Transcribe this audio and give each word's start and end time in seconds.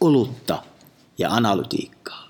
olutta 0.00 0.62
ja 1.18 1.30
analytiikkaa. 1.30 2.28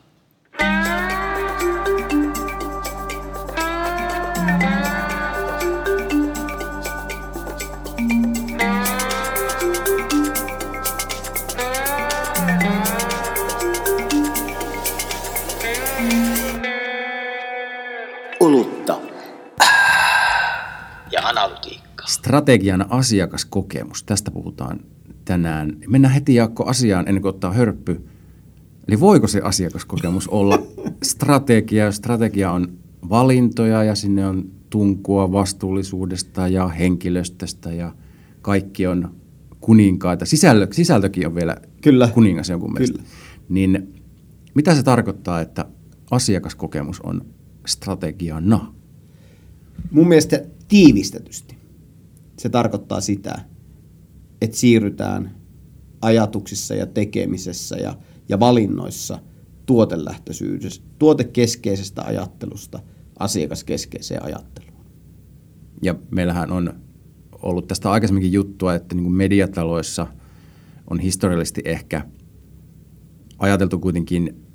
Olutta 18.40 19.00
ja 21.12 21.20
analytiikkaa. 21.22 22.06
Strategian 22.06 22.92
asiakaskokemus, 22.92 24.02
tästä 24.04 24.30
puhutaan 24.30 24.80
tänään. 25.28 25.76
Mennään 25.88 26.14
heti 26.14 26.34
Jaakko 26.34 26.64
asiaan 26.64 27.08
ennen 27.08 27.22
kuin 27.22 27.30
ottaa 27.30 27.52
hörppy. 27.52 28.00
Eli 28.88 29.00
voiko 29.00 29.26
se 29.26 29.40
asiakaskokemus 29.40 30.28
olla 30.28 30.62
strategia, 31.02 31.84
jos 31.84 31.96
strategia 31.96 32.52
on 32.52 32.68
valintoja 33.08 33.84
ja 33.84 33.94
sinne 33.94 34.26
on 34.26 34.50
tunkua 34.70 35.32
vastuullisuudesta 35.32 36.48
ja 36.48 36.68
henkilöstöstä 36.68 37.72
ja 37.72 37.94
kaikki 38.42 38.86
on 38.86 39.14
kuninkaita. 39.60 40.26
Sisältö, 40.26 40.74
sisältökin 40.74 41.26
on 41.26 41.34
vielä 41.34 41.56
Kyllä. 41.82 42.08
kuningas 42.14 42.48
jonkun 42.48 42.72
mielestä. 42.72 42.98
Kyllä. 42.98 43.08
Niin 43.48 43.94
mitä 44.54 44.74
se 44.74 44.82
tarkoittaa, 44.82 45.40
että 45.40 45.64
asiakaskokemus 46.10 47.00
on 47.00 47.26
strategiana? 47.66 48.74
Mun 49.90 50.08
mielestä 50.08 50.42
tiivistetysti 50.68 51.56
se 52.38 52.48
tarkoittaa 52.48 53.00
sitä, 53.00 53.38
että 54.42 54.56
siirrytään 54.56 55.34
ajatuksissa 56.02 56.74
ja 56.74 56.86
tekemisessä 56.86 57.76
ja, 57.76 57.94
ja 58.28 58.40
valinnoissa 58.40 59.18
tuotelähtöisyydestä, 59.66 60.84
tuotekeskeisestä 60.98 62.02
ajattelusta 62.02 62.80
asiakaskeskeiseen 63.18 64.24
ajatteluun. 64.24 64.84
Ja 65.82 65.94
meillähän 66.10 66.52
on 66.52 66.74
ollut 67.42 67.68
tästä 67.68 67.90
aikaisemminkin 67.90 68.32
juttua, 68.32 68.74
että 68.74 68.94
niin 68.94 69.04
kuin 69.04 69.14
mediataloissa 69.14 70.06
on 70.90 71.00
historiallisesti 71.00 71.62
ehkä 71.64 72.06
ajateltu 73.38 73.78
kuitenkin 73.78 74.48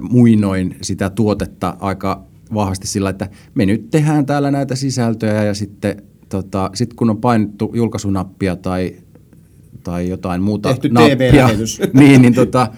muinoin 0.00 0.76
sitä 0.82 1.10
tuotetta 1.10 1.76
aika 1.80 2.26
vahvasti 2.54 2.86
sillä, 2.86 3.10
että 3.10 3.28
me 3.54 3.66
nyt 3.66 3.90
tehdään 3.90 4.26
täällä 4.26 4.50
näitä 4.50 4.74
sisältöjä 4.74 5.44
ja 5.44 5.54
sitten 5.54 6.02
tota, 6.28 6.70
sit 6.74 6.94
kun 6.94 7.10
on 7.10 7.20
painettu 7.20 7.70
julkaisunappia 7.74 8.56
tai, 8.56 8.96
tai 9.84 10.08
jotain 10.08 10.42
muuta 10.42 10.68
Tehty 10.68 10.88
nappia, 10.88 11.48
niin, 12.00 12.22
niin 12.22 12.34
tota, 12.34 12.68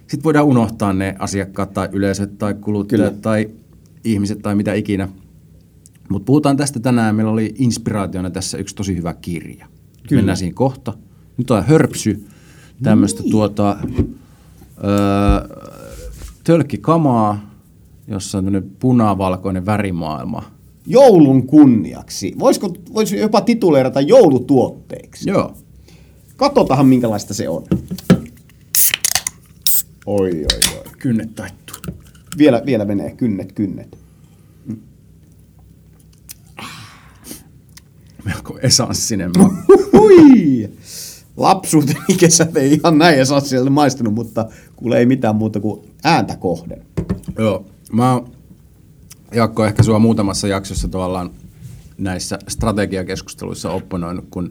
sitten 0.00 0.24
voidaan 0.24 0.46
unohtaa 0.46 0.92
ne 0.92 1.16
asiakkaat 1.18 1.72
tai 1.72 1.88
yleisöt 1.92 2.38
tai 2.38 2.54
kuluttajat 2.54 3.08
Kyllä. 3.08 3.20
tai 3.22 3.50
ihmiset 4.04 4.38
tai 4.42 4.54
mitä 4.54 4.74
ikinä. 4.74 5.08
Mutta 6.08 6.26
puhutaan 6.26 6.56
tästä 6.56 6.80
tänään. 6.80 7.16
Meillä 7.16 7.32
oli 7.32 7.54
inspiraationa 7.58 8.30
tässä 8.30 8.58
yksi 8.58 8.74
tosi 8.74 8.96
hyvä 8.96 9.14
kirja. 9.14 9.66
Kyllä. 10.08 10.20
Mennään 10.20 10.36
siihen 10.36 10.54
kohta. 10.54 10.92
Nyt 11.36 11.50
on 11.50 11.64
hörpsy, 11.64 12.26
tämmöistä 12.82 13.22
Niin. 13.22 13.30
tuota, 13.30 13.76
öö, 14.84 15.56
tölkkikamaa, 16.44 17.50
jossa 18.08 18.38
on 18.38 18.44
tämmöinen 18.44 18.70
punavalkoinen 18.78 19.66
värimaailma. 19.66 20.42
Joulun 20.86 21.46
kunniaksi. 21.46 22.34
Voisiko, 22.38 22.74
voisi 22.94 23.18
jopa 23.18 23.40
tituleerata 23.40 24.00
joulutuotteeksi? 24.00 25.30
Joo. 25.30 25.54
Katsotahan 26.36 26.86
minkälaista 26.86 27.34
se 27.34 27.48
on. 27.48 27.64
Oi, 30.06 30.30
oi, 30.30 30.76
oi. 30.78 30.84
Kynnet 30.98 31.34
taittuu. 31.34 31.76
Vielä, 32.38 32.62
vielä 32.66 32.84
menee 32.84 33.14
kynnet, 33.14 33.52
kynnet. 33.52 33.98
Melko 38.24 38.58
esanssinen 38.62 39.30
maku. 39.38 39.54
Hui! 39.92 40.70
Lapsuuteni 41.36 42.16
kesät 42.18 42.56
ei 42.56 42.72
ihan 42.74 42.98
näin 42.98 43.18
esanssialle 43.18 43.70
maistunut, 43.70 44.14
mutta 44.14 44.48
kuule 44.76 44.98
ei 44.98 45.06
mitään 45.06 45.36
muuta 45.36 45.60
kuin 45.60 45.90
ääntä 46.04 46.36
kohden. 46.36 46.86
Joo. 47.38 47.66
Mä 47.92 48.12
oon, 48.12 48.32
Jaakko, 49.34 49.64
ehkä 49.64 49.82
sua 49.82 49.98
muutamassa 49.98 50.48
jaksossa 50.48 50.88
tavallaan 50.88 51.30
näissä 51.98 52.38
strategiakeskusteluissa 52.48 53.70
opponoinut, 53.70 54.24
kun 54.30 54.50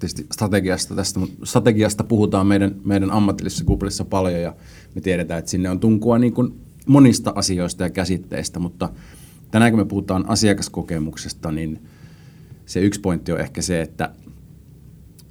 tietysti 0.00 0.26
strategiasta, 0.32 0.94
tästä, 0.94 1.20
strategiasta 1.44 2.04
puhutaan 2.04 2.46
meidän, 2.46 2.74
meidän 2.84 3.10
ammatillisessa 3.10 3.64
kuplissa 3.64 4.04
paljon 4.04 4.40
ja 4.40 4.54
me 4.94 5.00
tiedetään, 5.00 5.38
että 5.38 5.50
sinne 5.50 5.70
on 5.70 5.80
tunkua 5.80 6.18
niin 6.18 6.32
kuin 6.32 6.54
monista 6.86 7.32
asioista 7.36 7.82
ja 7.82 7.90
käsitteistä, 7.90 8.58
mutta 8.58 8.88
tänään 9.50 9.72
kun 9.72 9.80
me 9.80 9.84
puhutaan 9.84 10.28
asiakaskokemuksesta, 10.28 11.52
niin 11.52 11.82
se 12.66 12.80
yksi 12.80 13.00
pointti 13.00 13.32
on 13.32 13.40
ehkä 13.40 13.62
se, 13.62 13.80
että 13.80 14.10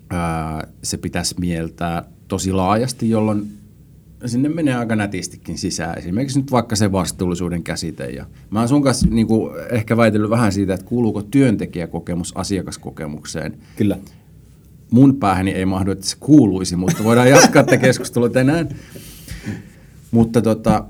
ää, 0.09 0.67
se 0.83 0.97
pitäisi 0.97 1.35
mieltää 1.39 2.03
tosi 2.27 2.51
laajasti, 2.51 3.09
jolloin 3.09 3.59
sinne 4.25 4.49
menee 4.49 4.75
aika 4.75 4.95
nätistikin 4.95 5.57
sisään. 5.57 5.97
Esimerkiksi 5.97 6.39
nyt 6.39 6.51
vaikka 6.51 6.75
se 6.75 6.91
vastuullisuuden 6.91 7.63
käsite. 7.63 8.05
Ja 8.05 8.25
mä 8.49 8.59
oon 8.59 8.69
sun 8.69 8.83
kanssa 8.83 9.07
niin 9.09 9.27
kuin, 9.27 9.51
ehkä 9.71 9.97
väitellyt 9.97 10.29
vähän 10.29 10.51
siitä, 10.51 10.73
että 10.73 10.85
kuuluuko 10.85 11.21
työntekijäkokemus 11.21 12.37
asiakaskokemukseen. 12.37 13.57
Kyllä. 13.75 13.97
Mun 14.91 15.15
päähäni 15.15 15.51
ei 15.51 15.65
mahdu, 15.65 15.91
että 15.91 16.05
se 16.05 16.17
kuuluisi, 16.19 16.75
mutta 16.75 17.03
voidaan 17.03 17.29
jatkaa 17.29 17.63
tätä 17.63 17.77
keskustelua 17.77 18.29
tänään. 18.29 18.69
Mutta 20.11 20.41
tota, 20.41 20.85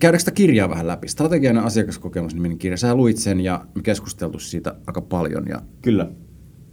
käydäänkö 0.00 0.18
sitä 0.18 0.30
kirjaa 0.30 0.68
vähän 0.68 0.86
läpi? 0.86 1.08
Strategian 1.08 1.58
asiakaskokemus 1.58 2.34
niminen 2.34 2.58
kirja. 2.58 2.76
Sä 2.76 2.94
luit 2.94 3.16
sen 3.16 3.40
ja 3.40 3.64
me 3.74 3.82
keskusteltu 3.82 4.38
siitä 4.38 4.74
aika 4.86 5.00
paljon. 5.00 5.46
Ja 5.48 5.62
Kyllä. 5.82 6.08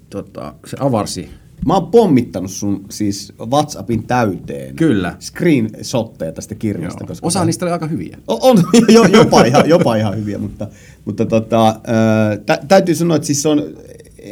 tota, 0.10 0.56
se 0.66 0.78
avarsi 0.80 1.30
Mä 1.66 1.74
oon 1.74 1.88
pommittanut 1.88 2.52
sun 2.52 2.86
siis 2.90 3.34
WhatsAppin 3.52 4.08
täyteen. 4.08 4.76
Kyllä. 4.76 5.16
Screenshotteja 5.20 6.32
tästä 6.32 6.56
kirjasta. 6.56 7.04
Joo. 7.04 7.08
Koska 7.08 7.28
Osa 7.28 7.46
niistä 7.46 7.66
oli 7.66 7.72
aika 7.72 7.88
hyviä. 7.88 8.18
O- 8.28 8.50
On, 8.50 8.58
jo, 8.88 9.04
jopa, 9.04 9.44
ihan, 9.44 9.70
jopa 9.70 9.96
ihan 9.96 10.18
hyviä, 10.18 10.38
mutta, 10.38 10.68
mutta 11.06 11.26
tota, 11.26 11.68
ää, 11.68 12.38
tä, 12.46 12.60
täytyy 12.68 12.96
sanoa, 12.96 13.16
että 13.16 13.26
siis 13.26 13.42
se 13.42 13.50
on 13.50 13.64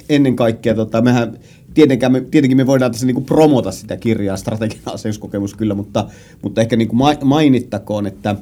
ennen 0.10 0.36
kaikkea, 0.36 0.76
tota, 0.76 1.02
mehän 1.02 1.40
tietenkään 1.74 2.12
me, 2.12 2.22
tietenkin 2.22 2.58
me 2.58 2.68
voidaan 2.68 2.92
tässä 2.92 3.06
niinku 3.06 3.22
promota 3.22 3.72
sitä 3.72 3.98
kirjaa, 3.98 4.38
strategian 4.38 4.82
asiakaskokemus 4.86 5.54
kyllä, 5.54 5.74
mutta, 5.76 6.08
mutta 6.42 6.62
ehkä 6.62 6.76
niinku 6.76 6.96
ma- 6.96 7.18
mainittakoon, 7.24 8.08
että 8.08 8.36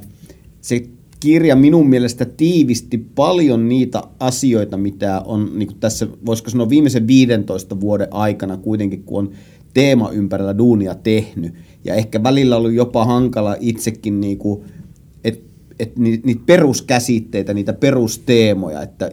se 0.62 0.84
kirja 1.20 1.56
minun 1.56 1.90
mielestä 1.90 2.26
tiivisti 2.26 2.98
paljon 2.98 3.70
niitä 3.70 4.02
asioita, 4.20 4.78
mitä 4.78 5.22
on 5.26 5.52
niin 5.56 5.80
tässä, 5.80 6.08
voisiko 6.26 6.50
sanoa 6.50 6.70
viimeisen 6.70 7.08
15 7.08 7.80
vuoden 7.80 8.08
aikana 8.12 8.58
kuitenkin, 8.58 9.04
kun 9.04 9.20
on 9.20 9.32
teema 9.74 10.10
ympärillä 10.12 10.58
duunia 10.58 10.96
tehnyt. 10.96 11.54
Ja 11.84 11.96
ehkä 11.96 12.24
välillä 12.24 12.58
ollut 12.58 12.74
jopa 12.74 13.06
hankala 13.06 13.56
itsekin, 13.60 14.22
niin 14.22 14.38
kuin, 14.38 14.64
et 15.82 15.98
ni- 15.98 16.22
niitä 16.24 16.42
peruskäsitteitä, 16.46 17.54
niitä 17.54 17.74
perusteemoja, 17.74 18.82
että 18.82 19.12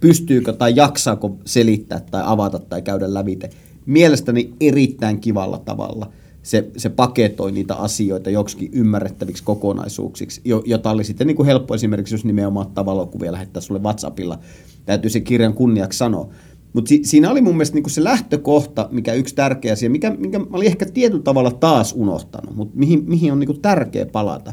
pystyykö 0.00 0.52
tai 0.52 0.76
jaksaako 0.76 1.38
selittää 1.44 2.00
tai 2.10 2.22
avata 2.26 2.58
tai 2.58 2.82
käydä 2.82 3.14
lävite. 3.14 3.50
Mielestäni 3.86 4.52
erittäin 4.60 5.20
kivalla 5.20 5.58
tavalla 5.58 6.12
se, 6.42 6.70
se 6.76 6.88
paketoi 6.88 7.52
niitä 7.52 7.74
asioita 7.74 8.30
joksikin 8.30 8.70
ymmärrettäviksi 8.72 9.44
kokonaisuuksiksi, 9.44 10.40
jo, 10.44 10.62
jota 10.66 10.90
oli 10.90 11.04
sitten 11.04 11.26
niin 11.26 11.36
kuin 11.36 11.46
helppo 11.46 11.74
esimerkiksi, 11.74 12.14
jos 12.14 12.24
nimenomaan 12.24 12.66
ottaa 12.66 12.86
valokuvia 12.86 13.32
lähettää 13.32 13.62
sulle 13.62 13.82
WhatsAppilla. 13.82 14.38
Täytyy 14.86 15.10
se 15.10 15.20
kirjan 15.20 15.54
kunniaksi 15.54 15.98
sanoa. 15.98 16.28
Mutta 16.72 16.88
si, 16.88 17.00
siinä 17.04 17.30
oli 17.30 17.40
mun 17.40 17.54
mielestä 17.54 17.80
kuin 17.80 17.90
se 17.90 18.04
lähtökohta, 18.04 18.88
mikä 18.92 19.12
yksi 19.12 19.34
tärkeä 19.34 19.72
asia, 19.72 19.90
mikä, 19.90 20.10
minkä 20.10 20.38
mä 20.38 20.46
olin 20.52 20.66
ehkä 20.66 20.86
tietyllä 20.86 21.22
tavalla 21.22 21.50
taas 21.50 21.92
unohtanut, 21.96 22.56
mutta 22.56 22.78
mihin, 22.78 23.04
mihin 23.06 23.32
on 23.32 23.40
niin 23.40 23.48
kuin 23.48 23.62
tärkeä 23.62 24.06
palata, 24.06 24.52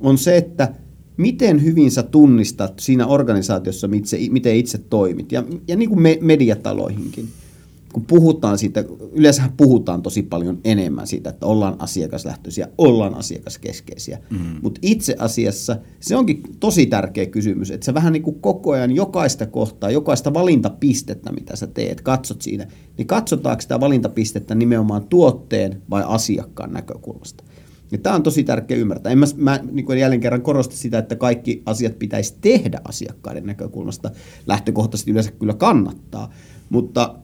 on 0.00 0.18
se, 0.18 0.36
että 0.36 0.74
miten 1.22 1.64
hyvin 1.64 1.90
sä 1.90 2.02
tunnistat 2.02 2.78
siinä 2.78 3.06
organisaatiossa, 3.06 3.88
itse, 3.92 4.18
miten 4.30 4.56
itse 4.56 4.78
toimit, 4.78 5.32
ja, 5.32 5.44
ja 5.68 5.76
niin 5.76 5.88
kuin 5.88 6.02
me, 6.02 6.18
mediataloihinkin 6.20 7.28
kun 7.92 8.04
puhutaan 8.04 8.58
siitä, 8.58 8.84
yleensä 9.12 9.42
puhutaan 9.56 10.02
tosi 10.02 10.22
paljon 10.22 10.58
enemmän 10.64 11.06
siitä, 11.06 11.30
että 11.30 11.46
ollaan 11.46 11.76
asiakaslähtöisiä, 11.78 12.68
ollaan 12.78 13.14
asiakaskeskeisiä. 13.14 14.18
Mm. 14.30 14.38
Mutta 14.62 14.80
itse 14.82 15.16
asiassa 15.18 15.76
se 16.00 16.16
onkin 16.16 16.42
tosi 16.60 16.86
tärkeä 16.86 17.26
kysymys, 17.26 17.70
että 17.70 17.84
sä 17.86 17.94
vähän 17.94 18.12
niin 18.12 18.22
kuin 18.22 18.40
koko 18.40 18.72
ajan 18.72 18.92
jokaista 18.92 19.46
kohtaa, 19.46 19.90
jokaista 19.90 20.34
valintapistettä, 20.34 21.32
mitä 21.32 21.56
sä 21.56 21.66
teet, 21.66 22.00
katsot 22.00 22.42
siinä, 22.42 22.66
niin 22.98 23.06
katsotaanko 23.06 23.60
sitä 23.60 23.80
valintapistettä 23.80 24.54
nimenomaan 24.54 25.06
tuotteen 25.08 25.82
vai 25.90 26.02
asiakkaan 26.06 26.72
näkökulmasta. 26.72 27.44
Ja 27.92 27.98
tämä 27.98 28.16
on 28.16 28.22
tosi 28.22 28.44
tärkeä 28.44 28.76
ymmärtää. 28.76 29.12
En 29.12 29.18
mä, 29.18 29.26
mä 29.36 29.60
niin 29.72 29.86
kuin 29.86 29.98
jälleen 29.98 30.20
kerran 30.20 30.42
korosta 30.42 30.76
sitä, 30.76 30.98
että 30.98 31.16
kaikki 31.16 31.62
asiat 31.66 31.98
pitäisi 31.98 32.36
tehdä 32.40 32.80
asiakkaiden 32.84 33.46
näkökulmasta. 33.46 34.10
Lähtökohtaisesti 34.46 35.10
yleensä 35.10 35.32
kyllä 35.32 35.54
kannattaa, 35.54 36.30
mutta 36.70 37.14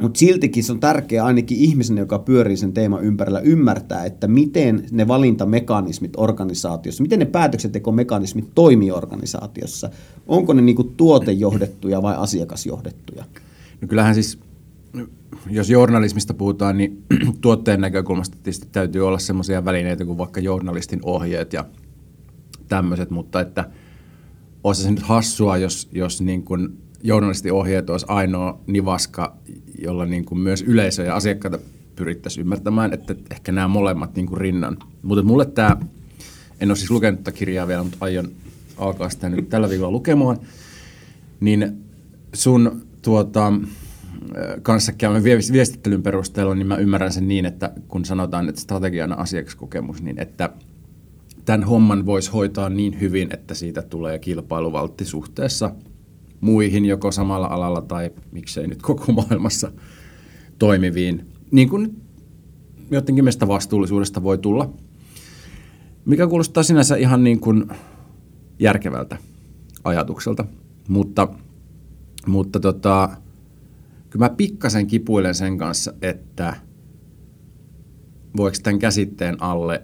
mutta 0.00 0.18
siltikin 0.18 0.64
se 0.64 0.72
on 0.72 0.80
tärkeää 0.80 1.24
ainakin 1.24 1.58
ihmisen, 1.58 1.98
joka 1.98 2.18
pyörii 2.18 2.56
sen 2.56 2.72
teeman 2.72 3.04
ympärillä, 3.04 3.40
ymmärtää, 3.40 4.04
että 4.04 4.28
miten 4.28 4.86
ne 4.90 5.08
valintamekanismit 5.08 6.12
organisaatiossa, 6.16 7.02
miten 7.02 7.18
ne 7.18 7.24
päätöksentekomekanismit 7.24 8.54
toimii 8.54 8.90
organisaatiossa. 8.90 9.90
Onko 10.26 10.52
ne 10.52 10.62
niinku 10.62 10.84
tuotejohdettuja 10.84 12.02
vai 12.02 12.14
asiakasjohdettuja? 12.18 13.24
No 13.80 13.88
kyllähän 13.88 14.14
siis, 14.14 14.38
jos 15.50 15.70
journalismista 15.70 16.34
puhutaan, 16.34 16.76
niin 16.76 17.04
tuotteen 17.40 17.80
näkökulmasta 17.80 18.36
tietysti 18.36 18.68
täytyy 18.72 19.06
olla 19.06 19.18
semmoisia 19.18 19.64
välineitä 19.64 20.04
kuin 20.04 20.18
vaikka 20.18 20.40
journalistin 20.40 21.00
ohjeet 21.02 21.52
ja 21.52 21.64
tämmöiset, 22.68 23.10
mutta 23.10 23.40
että 23.40 23.70
olisi 24.64 24.82
se 24.82 24.90
nyt 24.90 25.02
hassua, 25.02 25.56
jos, 25.56 25.88
jos 25.92 26.20
niin 26.20 26.42
kuin 26.42 26.78
journalistiohjeet 27.02 27.90
olisi 27.90 28.06
ainoa 28.08 28.60
nivaska, 28.66 29.36
jolla 29.78 30.06
niin 30.06 30.24
kuin 30.24 30.38
myös 30.38 30.62
yleisö 30.62 31.02
ja 31.02 31.14
asiakkaita 31.14 31.58
pyrittäisiin 31.96 32.42
ymmärtämään, 32.42 32.92
että 32.92 33.14
ehkä 33.30 33.52
nämä 33.52 33.68
molemmat 33.68 34.14
niin 34.14 34.26
kuin 34.26 34.40
rinnan. 34.40 34.76
Mutta 35.02 35.24
mulle 35.24 35.46
tämä, 35.46 35.76
en 36.60 36.70
ole 36.70 36.76
siis 36.76 36.90
lukenut 36.90 37.20
tätä 37.20 37.38
kirjaa 37.38 37.68
vielä, 37.68 37.82
mutta 37.82 37.98
aion 38.00 38.30
alkaa 38.76 39.10
sitä 39.10 39.28
nyt 39.28 39.48
tällä 39.48 39.68
viikolla 39.68 39.90
lukemaan, 39.90 40.38
niin 41.40 41.84
sun 42.32 42.82
tuota, 43.02 43.52
kanssa 44.62 44.92
käymän 44.92 45.24
viestittelyn 45.24 46.02
perusteella, 46.02 46.54
niin 46.54 46.66
mä 46.66 46.76
ymmärrän 46.76 47.12
sen 47.12 47.28
niin, 47.28 47.46
että 47.46 47.72
kun 47.88 48.04
sanotaan, 48.04 48.48
että 48.48 48.60
strategiana 48.60 49.14
asiakaskokemus, 49.14 50.02
niin 50.02 50.18
että 50.18 50.50
tämän 51.44 51.64
homman 51.64 52.06
voisi 52.06 52.30
hoitaa 52.30 52.68
niin 52.68 53.00
hyvin, 53.00 53.28
että 53.34 53.54
siitä 53.54 53.82
tulee 53.82 54.18
kilpailuvaltti 54.18 55.04
suhteessa 55.04 55.70
muihin 56.40 56.84
joko 56.84 57.10
samalla 57.10 57.46
alalla 57.46 57.80
tai 57.80 58.10
miksei 58.32 58.66
nyt 58.66 58.82
koko 58.82 59.12
maailmassa 59.12 59.72
toimiviin, 60.58 61.26
niin 61.50 61.68
kuin 61.68 62.02
jotenkin 62.90 63.24
meistä 63.24 63.48
vastuullisuudesta 63.48 64.22
voi 64.22 64.38
tulla, 64.38 64.72
mikä 66.04 66.26
kuulostaa 66.26 66.62
sinänsä 66.62 66.96
ihan 66.96 67.24
niin 67.24 67.40
kuin 67.40 67.64
järkevältä 68.58 69.16
ajatukselta, 69.84 70.44
mutta, 70.88 71.28
mutta 72.26 72.60
tota, 72.60 73.08
kyllä 74.10 74.24
mä 74.24 74.34
pikkasen 74.36 74.86
kipuilen 74.86 75.34
sen 75.34 75.58
kanssa, 75.58 75.92
että 76.02 76.56
voiko 78.36 78.56
tämän 78.62 78.78
käsitteen 78.78 79.42
alle 79.42 79.82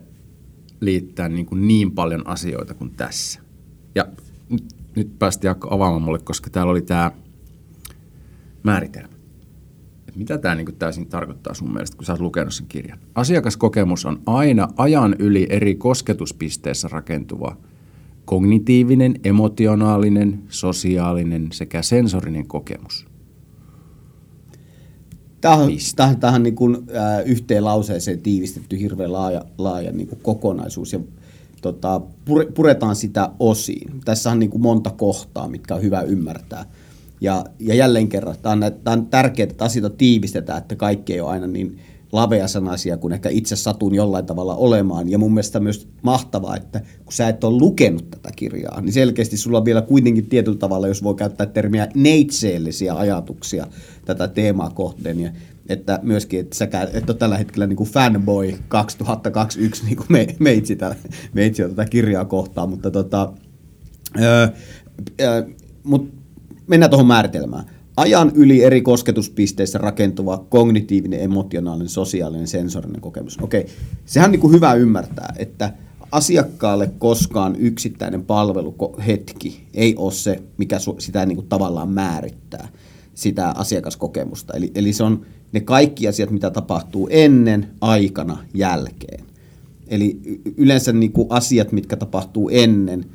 liittää 0.81 1.29
niin, 1.29 1.47
kuin 1.47 1.69
niin 1.69 1.93
paljon 1.93 2.27
asioita 2.27 2.75
kuin 2.75 2.91
tässä. 2.91 3.41
Ja 3.95 4.07
nyt, 4.51 4.65
nyt 4.97 5.19
päästi 5.19 5.47
Jaakko 5.47 5.75
avaamaan 5.75 6.03
mulle, 6.03 6.19
koska 6.19 6.51
täällä 6.51 6.71
oli 6.71 6.83
tämä 6.83 7.13
määritelmä. 8.63 9.17
Mitä 10.15 10.39
tämä 10.39 10.55
niin 10.55 10.77
täysin 10.79 11.07
tarkoittaa 11.07 11.55
sun 11.55 11.73
mielestä, 11.73 11.97
kun 11.97 12.07
sä 12.07 12.13
oot 12.13 12.21
lukenut 12.21 12.55
sen 12.55 12.67
kirjan? 12.67 12.99
Asiakaskokemus 13.15 14.07
on 14.07 14.21
aina 14.27 14.69
ajan 14.77 15.17
yli 15.19 15.47
eri 15.51 15.75
kosketuspisteessä 15.75 16.89
rakentuva 16.89 17.57
kognitiivinen, 18.25 19.15
emotionaalinen, 19.25 20.43
sosiaalinen 20.49 21.49
sekä 21.53 21.83
sensorinen 21.83 22.47
kokemus– 22.47 23.07
Tämä 25.47 25.57
on, 25.57 25.71
tähän, 25.97 26.21
tähän 26.21 26.43
niin 26.43 26.55
kuin, 26.55 26.77
äh, 26.77 27.27
yhteen 27.27 27.65
lauseeseen 27.65 28.21
tiivistetty 28.21 28.79
hirveän 28.79 29.13
laaja, 29.13 29.45
laaja 29.59 29.93
niin 29.93 30.09
kuin 30.09 30.21
kokonaisuus 30.23 30.93
ja 30.93 31.01
tota, 31.63 32.01
pure, 32.25 32.47
puretaan 32.47 32.97
sitä 32.97 33.31
osiin. 33.41 34.01
Tässä 34.05 34.31
on 34.31 34.39
niin 34.39 34.51
kuin 34.51 34.63
monta 34.63 34.91
kohtaa, 34.91 35.49
mitkä 35.49 35.75
on 35.75 35.83
hyvä 35.83 36.01
ymmärtää. 36.01 36.65
Ja, 37.21 37.45
ja 37.59 37.75
jälleen 37.75 38.09
kerran, 38.09 38.37
tämä 38.43 38.53
on, 38.53 38.73
tämä 38.85 38.97
on 38.97 39.07
tärkeää, 39.07 39.49
että 39.51 39.65
asioita 39.65 39.97
tiivistetään, 39.97 40.59
että 40.59 40.77
kaikki 40.77 41.13
ei 41.13 41.21
ole 41.21 41.31
aina 41.31 41.47
niin 41.47 41.81
laveasanaisia 42.13 42.97
kuin 42.97 43.13
ehkä 43.13 43.29
itse 43.29 43.57
satun 43.57 43.95
jollain 43.95 44.27
tavalla 44.27 44.57
olemaan. 44.57 45.09
Ja 45.09 45.19
mun 45.19 45.35
mielestä 45.35 45.61
myös 45.61 45.89
mahtavaa, 46.03 46.57
että 46.57 46.81
kun 47.05 47.13
sä 47.13 47.29
et 47.29 47.45
ole 47.45 47.59
lukenut 47.59 48.11
tätä 48.11 48.31
kirjaa, 48.37 48.81
niin 48.81 48.93
selkeästi 48.93 49.37
sulla 49.37 49.59
on 49.59 49.65
vielä 49.65 49.83
kuitenkin 49.83 50.27
tietyllä 50.27 50.59
tavalla, 50.59 50.89
jos 50.89 51.03
voi 51.03 51.15
käyttää 51.15 51.47
termiä 51.47 51.89
neitseellisiä 51.95 52.95
ajatuksia 52.95 53.67
tätä 54.05 54.29
teemaa 54.29 54.71
kohteen. 54.71 55.21
Ja 55.21 55.31
että 55.69 56.01
myöskin, 56.03 56.41
että 56.41 56.57
sä 56.57 56.69
et 56.93 57.11
ole 57.11 57.19
tällä 57.19 57.39
hetkellä 57.39 57.67
niin 57.67 57.77
kuin 57.77 57.91
fanboy 57.91 58.55
2021, 58.69 59.85
niin 59.85 59.97
kuin 59.97 60.07
me, 60.09 60.27
meitsi, 60.39 60.77
tällä, 60.77 60.97
meitsi 61.33 61.63
tätä 61.63 61.85
kirjaa 61.85 62.25
kohtaan, 62.25 62.71
mutta 62.71 62.91
tota, 62.91 63.33
öö, 64.21 64.49
öö, 65.21 65.43
mut 65.83 66.13
mennään 66.67 66.91
tuohon 66.91 67.07
määritelmään 67.07 67.65
ajan 67.97 68.33
yli 68.35 68.65
eri 68.65 68.83
kosketuspisteissä 68.83 69.79
rakentuva 69.79 70.47
kognitiivinen, 70.49 71.21
emotionaalinen, 71.21 71.89
sosiaalinen, 71.89 72.47
sensorinen 72.47 73.01
kokemus. 73.01 73.39
Okei, 73.43 73.67
sehän 74.07 74.29
on 74.29 74.33
niin 74.33 74.41
kuin 74.41 74.53
hyvä 74.53 74.75
ymmärtää, 74.75 75.35
että 75.39 75.73
asiakkaalle 76.13 76.91
koskaan 76.99 77.57
yksittäinen 77.59 78.25
palveluhetki 78.25 79.67
ei 79.75 79.95
ole 79.97 80.13
se, 80.13 80.43
mikä 80.59 80.79
sitä 80.99 81.27
niin 81.27 81.37
kuin 81.37 81.49
tavallaan 81.49 81.89
määrittää, 81.89 82.69
sitä 83.15 83.49
asiakaskokemusta. 83.49 84.55
Eli, 84.55 84.73
eli 84.75 84.93
se 84.93 85.03
on 85.03 85.27
ne 85.53 85.61
kaikki 85.61 86.09
asiat, 86.09 86.31
mitä 86.31 86.51
tapahtuu 86.51 87.09
ennen, 87.11 87.69
aikana, 87.81 88.39
jälkeen. 88.55 89.25
Eli 89.89 90.21
yleensä 90.57 90.93
niin 90.93 91.13
kuin 91.13 91.27
asiat, 91.31 91.73
mitkä 91.73 91.97
tapahtuu 91.97 92.49
ennen– 92.53 93.05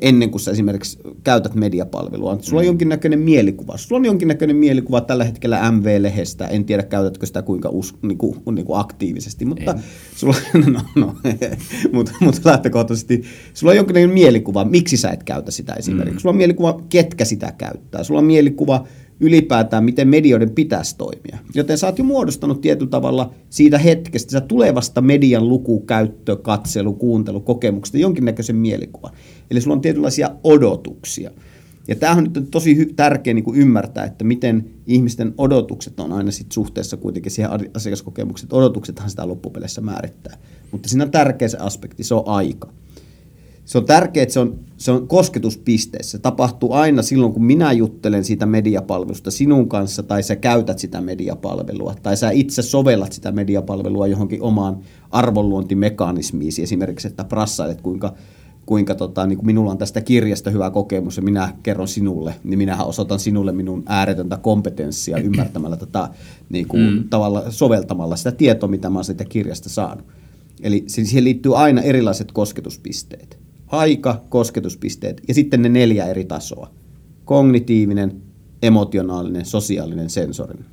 ennen 0.00 0.30
kuin 0.30 0.40
sä 0.40 0.50
esimerkiksi 0.50 0.98
käytät 1.24 1.54
mediapalvelua. 1.54 2.38
Sulla 2.40 2.60
on 2.60 2.64
mm. 2.64 2.66
jonkinnäköinen 2.66 3.18
mielikuva. 3.18 3.76
Sulla 3.76 3.98
on 3.98 4.04
jonkinnäköinen 4.04 4.56
mielikuva 4.56 5.00
tällä 5.00 5.24
hetkellä 5.24 5.72
MV-lehestä. 5.72 6.46
En 6.46 6.64
tiedä, 6.64 6.82
käytätkö 6.82 7.26
sitä 7.26 7.42
kuinka 7.42 7.68
us, 7.68 7.94
niin 8.02 8.18
kuin, 8.18 8.36
niin 8.54 8.66
kuin 8.66 8.80
aktiivisesti, 8.80 9.44
mutta 9.44 9.70
en. 9.70 9.80
sulla, 10.16 10.34
no, 10.72 10.80
no, 10.94 11.16
mutta, 11.92 12.12
mutta 12.20 12.40
lähtökohtaisesti 12.44 13.22
sulla 13.54 13.70
on 13.70 13.76
jonkinnäköinen 13.76 14.14
mielikuva, 14.14 14.64
miksi 14.64 14.96
sä 14.96 15.10
et 15.10 15.22
käytä 15.22 15.50
sitä 15.50 15.74
esimerkiksi. 15.74 16.14
Mm. 16.14 16.20
Sulla 16.20 16.32
on 16.32 16.36
mielikuva, 16.36 16.80
ketkä 16.88 17.24
sitä 17.24 17.52
käyttää. 17.58 18.04
Sulla 18.04 18.20
on 18.20 18.26
mielikuva, 18.26 18.86
ylipäätään, 19.20 19.84
miten 19.84 20.08
medioiden 20.08 20.50
pitäisi 20.50 20.96
toimia. 20.98 21.38
Joten 21.54 21.78
sä 21.78 21.86
oot 21.86 21.98
jo 21.98 22.04
muodostanut 22.04 22.60
tietyllä 22.60 22.90
tavalla 22.90 23.34
siitä 23.50 23.78
hetkestä, 23.78 24.30
sitä 24.30 24.46
tulevasta 24.46 25.00
median 25.00 25.48
luku, 25.48 25.80
käyttö, 25.80 26.36
katselu, 26.36 26.92
kuuntelu, 26.92 27.40
kokemuksesta 27.40 27.98
jonkinnäköisen 27.98 28.56
mielikuvan. 28.56 29.12
Eli 29.50 29.60
sulla 29.60 29.76
on 29.76 29.80
tietynlaisia 29.80 30.30
odotuksia. 30.44 31.30
Ja 31.88 31.96
tämähän 31.96 32.30
on 32.36 32.46
tosi 32.46 32.74
hy- 32.74 32.92
tärkeä 32.96 33.34
niin 33.34 33.44
kuin 33.44 33.58
ymmärtää, 33.58 34.04
että 34.04 34.24
miten 34.24 34.70
ihmisten 34.86 35.34
odotukset 35.38 36.00
on 36.00 36.12
aina 36.12 36.30
sit 36.30 36.52
suhteessa 36.52 36.96
kuitenkin 36.96 37.32
siihen 37.32 37.50
asiakaskokemukseen. 37.74 38.54
Odotuksethan 38.54 39.10
sitä 39.10 39.28
loppupeleissä 39.28 39.80
määrittää. 39.80 40.36
Mutta 40.72 40.88
siinä 40.88 41.04
on 41.04 41.10
tärkeä 41.10 41.48
se 41.48 41.58
aspekti, 41.58 42.04
se 42.04 42.14
on 42.14 42.22
aika 42.26 42.72
se 43.66 43.78
on 43.78 43.84
tärkeää, 43.84 44.22
että 44.22 44.32
se 44.32 44.40
on, 44.40 44.58
se 44.76 44.90
on 44.90 45.08
kosketuspisteessä. 45.08 46.10
Se 46.10 46.18
tapahtuu 46.18 46.72
aina 46.72 47.02
silloin, 47.02 47.32
kun 47.32 47.44
minä 47.44 47.72
juttelen 47.72 48.24
siitä 48.24 48.46
mediapalvelusta 48.46 49.30
sinun 49.30 49.68
kanssa, 49.68 50.02
tai 50.02 50.22
sä 50.22 50.36
käytät 50.36 50.78
sitä 50.78 51.00
mediapalvelua, 51.00 51.94
tai 52.02 52.16
sä 52.16 52.30
itse 52.30 52.62
sovellat 52.62 53.12
sitä 53.12 53.32
mediapalvelua 53.32 54.06
johonkin 54.06 54.42
omaan 54.42 54.78
arvonluontimekanismiisi. 55.10 56.62
Esimerkiksi, 56.62 57.08
että 57.08 57.24
prassailet, 57.24 57.80
kuinka, 57.80 58.14
kuinka 58.66 58.94
tota, 58.94 59.26
niin 59.26 59.36
kuin 59.36 59.46
minulla 59.46 59.70
on 59.70 59.78
tästä 59.78 60.00
kirjasta 60.00 60.50
hyvä 60.50 60.70
kokemus, 60.70 61.16
ja 61.16 61.22
minä 61.22 61.54
kerron 61.62 61.88
sinulle, 61.88 62.34
niin 62.44 62.58
minähän 62.58 62.86
osoitan 62.86 63.18
sinulle 63.18 63.52
minun 63.52 63.82
ääretöntä 63.86 64.36
kompetenssia 64.36 65.18
ymmärtämällä 65.18 65.76
tätä 65.76 66.08
niin 66.48 66.68
kuin, 66.68 66.82
mm. 66.82 67.08
tavalla 67.08 67.50
soveltamalla 67.50 68.16
sitä 68.16 68.32
tietoa, 68.32 68.68
mitä 68.68 68.90
mä 68.90 68.98
oon 68.98 69.04
siitä 69.04 69.24
kirjasta 69.24 69.68
saanut. 69.68 70.06
Eli 70.62 70.84
siihen 70.86 71.24
liittyy 71.24 71.56
aina 71.56 71.82
erilaiset 71.82 72.32
kosketuspisteet 72.32 73.46
aika, 73.66 74.24
kosketuspisteet 74.28 75.22
ja 75.28 75.34
sitten 75.34 75.62
ne 75.62 75.68
neljä 75.68 76.06
eri 76.06 76.24
tasoa. 76.24 76.70
Kognitiivinen, 77.24 78.22
emotionaalinen, 78.62 79.44
sosiaalinen, 79.44 80.10
sensorinen. 80.10 80.66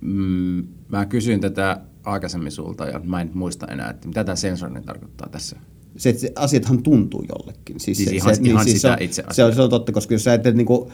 Mm, 0.00 0.66
mä 0.88 1.06
kysyin 1.06 1.40
tätä 1.40 1.80
aikaisemmin 2.04 2.52
sulta 2.52 2.86
ja 2.86 3.00
mä 3.04 3.20
en 3.20 3.30
muista 3.34 3.66
enää, 3.66 3.90
että 3.90 4.08
mitä 4.08 4.24
tämä 4.24 4.36
sensorinen 4.36 4.84
tarkoittaa 4.84 5.28
tässä 5.28 5.56
se, 6.02 6.08
että 6.08 6.20
se 6.20 6.32
asiathan 6.36 6.82
tuntuu 6.82 7.24
jollekin. 7.28 7.80
Siis, 7.80 7.98
siis 7.98 8.08
se, 8.08 8.16
ihan, 8.16 8.36
se, 8.36 8.42
ihan 8.44 8.56
niin, 8.56 8.64
siis 8.64 8.82
sitä 8.82 8.96
se, 8.98 9.04
itse 9.04 9.24
se 9.30 9.44
on, 9.44 9.54
se 9.54 9.62
on 9.62 9.70
totta, 9.70 9.92
koska 9.92 10.14
jos 10.14 10.24
sä 10.24 10.30
ajattelet, 10.30 10.56
niin 10.56 10.66
kuin, 10.66 10.90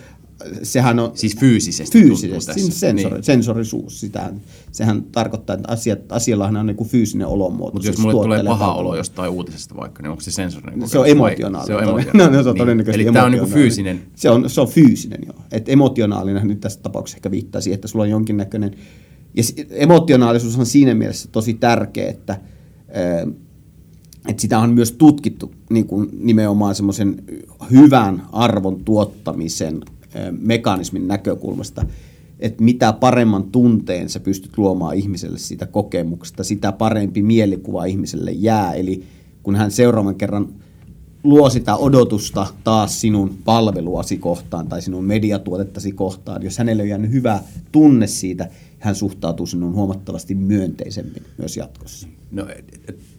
sehän 0.62 0.98
on... 0.98 1.10
Siis 1.14 1.36
fyysisesti 1.36 1.98
Fyysisesti, 1.98 2.60
siis 2.60 2.80
sensori, 2.80 3.14
niin. 3.14 3.24
sensorisuus. 3.24 4.00
Sitähän, 4.00 4.40
sehän 4.72 5.02
tarkoittaa, 5.02 5.54
että 5.54 5.72
asiat, 5.72 6.12
asiallahan 6.12 6.56
on 6.56 6.66
niin 6.66 6.76
kuin 6.76 6.88
fyysinen 6.88 7.26
olomuoto. 7.26 7.72
Mutta 7.72 7.86
siis 7.86 7.98
jos 7.98 8.02
mulle 8.02 8.24
tulee 8.24 8.44
paha 8.44 8.74
olo 8.74 8.96
jostain 8.96 9.30
uutisesta 9.30 9.76
vaikka, 9.76 10.02
niin 10.02 10.10
onko 10.10 10.20
se 10.20 10.30
sensorinen 10.30 10.88
Se 10.88 10.98
on 10.98 11.08
emotionaalinen. 11.08 11.66
Se 11.66 11.74
on 11.74 11.82
emotionaalinen. 11.82 12.36
no, 12.36 12.42
se 12.42 12.62
on 12.62 12.76
niin. 12.76 12.90
Eli 12.90 13.04
tämä 13.04 13.24
on 13.24 13.32
niin 13.32 13.40
kuin 13.40 13.52
fyysinen. 13.52 14.00
Se 14.14 14.30
on, 14.30 14.50
se 14.50 14.60
on 14.60 14.68
fyysinen, 14.68 15.20
joo. 15.26 15.44
Et 15.52 15.68
emotionaalinen 15.68 16.48
nyt 16.48 16.60
tässä 16.60 16.80
tapauksessa 16.80 17.16
ehkä 17.16 17.30
viittaa 17.30 17.60
siihen, 17.60 17.74
että 17.74 17.88
sulla 17.88 18.02
on 18.02 18.10
jonkinnäköinen... 18.10 18.70
Ja 19.34 19.42
emotionaalisuus 19.70 20.58
on 20.58 20.66
siinä 20.66 20.94
mielessä 20.94 21.28
tosi 21.32 21.54
tärkeä, 21.54 22.10
että 22.10 22.40
että 24.28 24.40
sitä 24.40 24.58
on 24.58 24.70
myös 24.70 24.92
tutkittu 24.92 25.52
niin 25.70 25.86
kuin 25.86 26.08
nimenomaan 26.20 26.74
semmoisen 26.74 27.22
hyvän 27.70 28.22
arvon 28.32 28.84
tuottamisen 28.84 29.80
mekanismin 30.40 31.08
näkökulmasta. 31.08 31.86
että 32.40 32.62
mitä 32.62 32.92
paremman 32.92 33.44
tunteen 33.44 34.08
sä 34.08 34.20
pystyt 34.20 34.58
luomaan 34.58 34.96
ihmiselle 34.96 35.38
siitä 35.38 35.66
kokemuksesta, 35.66 36.44
sitä 36.44 36.72
parempi 36.72 37.22
mielikuva 37.22 37.84
ihmiselle 37.84 38.30
jää. 38.30 38.72
Eli 38.72 39.04
kun 39.42 39.56
hän 39.56 39.70
seuraavan 39.70 40.14
kerran 40.14 40.48
luo 41.22 41.50
sitä 41.50 41.76
odotusta 41.76 42.46
taas 42.64 43.00
sinun 43.00 43.38
palveluasi 43.44 44.16
kohtaan 44.16 44.68
tai 44.68 44.82
sinun 44.82 45.04
mediatuotettasi 45.04 45.92
kohtaan, 45.92 46.42
jos 46.42 46.58
hänelle 46.58 46.82
on 46.82 46.88
jäänyt 46.88 47.10
hyvä 47.10 47.40
tunne 47.72 48.06
siitä, 48.06 48.48
hän 48.78 48.94
suhtautuu 48.94 49.46
sinun 49.46 49.74
huomattavasti 49.74 50.34
myönteisemmin 50.34 51.22
myös 51.38 51.56
jatkossa. 51.56 52.08
No, 52.30 52.46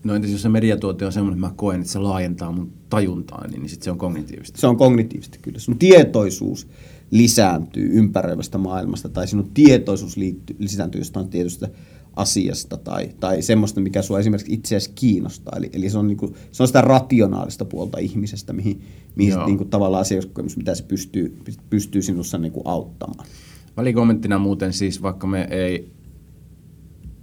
no 0.04 0.16
entäs 0.16 0.32
jos 0.32 0.42
se 0.42 0.50
mediatuote 0.50 1.06
on 1.06 1.12
semmoinen, 1.12 1.38
että 1.38 1.48
mä 1.48 1.54
koen, 1.56 1.82
että 1.82 1.94
se 1.94 2.00
laajentaa 2.00 2.52
mun 2.52 2.72
tajuntaa, 2.90 3.48
niin, 3.48 3.62
niin 3.62 3.70
sitten 3.70 3.84
se 3.84 3.92
on 3.92 3.98
kognitiivista. 3.98 4.62
Se 4.62 4.68
on 4.68 4.78
kognitiivista 4.78 5.38
kyllä. 5.42 5.60
Sun 5.60 5.78
tietoisuus 5.78 6.68
lisääntyy 7.12 7.90
ympäröivästä 7.94 8.58
maailmasta 8.58 9.10
tai 9.10 9.28
sinun 9.28 9.52
tietoisuus 9.54 10.18
liittyy, 10.18 10.56
lisääntyy 10.60 11.02
jostain 11.02 11.30
tietystä 11.30 11.70
asiasta 12.20 12.78
tai, 12.78 13.10
tai 13.20 13.42
semmoista, 13.42 13.82
mikä 13.82 14.02
sinua 14.02 14.20
esimerkiksi 14.20 14.54
itse 14.54 14.76
asiassa 14.76 14.96
kiinnostaa. 14.96 15.54
Eli, 15.58 15.70
eli 15.74 15.90
se, 15.90 15.98
on 15.98 16.08
niinku, 16.08 16.36
se 16.52 16.64
on 16.64 16.68
sitä 16.68 16.82
rationaalista 16.82 17.66
puolta 17.66 17.98
ihmisestä, 17.98 18.54
mihin, 18.54 18.82
mihin 19.16 19.34
sit 19.34 19.46
niinku 19.46 19.66
tavallaan 19.66 20.02
asiakaskokemus, 20.02 20.58
mitä 20.58 20.76
se 20.76 20.84
pystyy, 20.84 21.38
pystyy 21.70 22.02
sinussa 22.02 22.38
niinku 22.38 22.62
auttamaan. 22.66 23.28
Välikommenttina 23.78 24.38
muuten 24.38 24.74
siis, 24.74 25.02
vaikka 25.02 25.28
me 25.28 25.48
ei, 25.52 25.92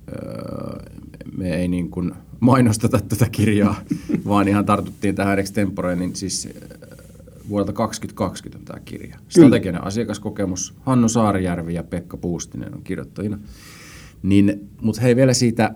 öö, 0.08 0.78
me 1.36 1.56
ei 1.56 1.68
niin 1.68 1.90
kuin 1.90 2.12
mainosteta 2.40 3.00
tätä 3.08 3.28
kirjaa, 3.28 3.74
vaan 4.28 4.48
ihan 4.48 4.64
tartuttiin 4.64 5.14
tähän 5.14 5.38
extemporeen, 5.38 5.98
niin 5.98 6.16
siis 6.16 6.46
öö, 6.46 6.76
vuodelta 7.48 7.72
2020 7.72 8.58
on 8.58 8.64
tämä 8.64 8.80
kirja. 8.84 9.18
Strateginen 9.28 9.84
asiakaskokemus. 9.84 10.74
Hannu 10.80 11.08
Saarijärvi 11.08 11.74
ja 11.74 11.82
Pekka 11.82 12.16
Puustinen 12.16 12.74
on 12.74 12.82
kirjoittajina. 12.82 13.38
Niin, 14.22 14.70
mutta 14.82 15.02
hei 15.02 15.16
vielä 15.16 15.34
siitä 15.34 15.74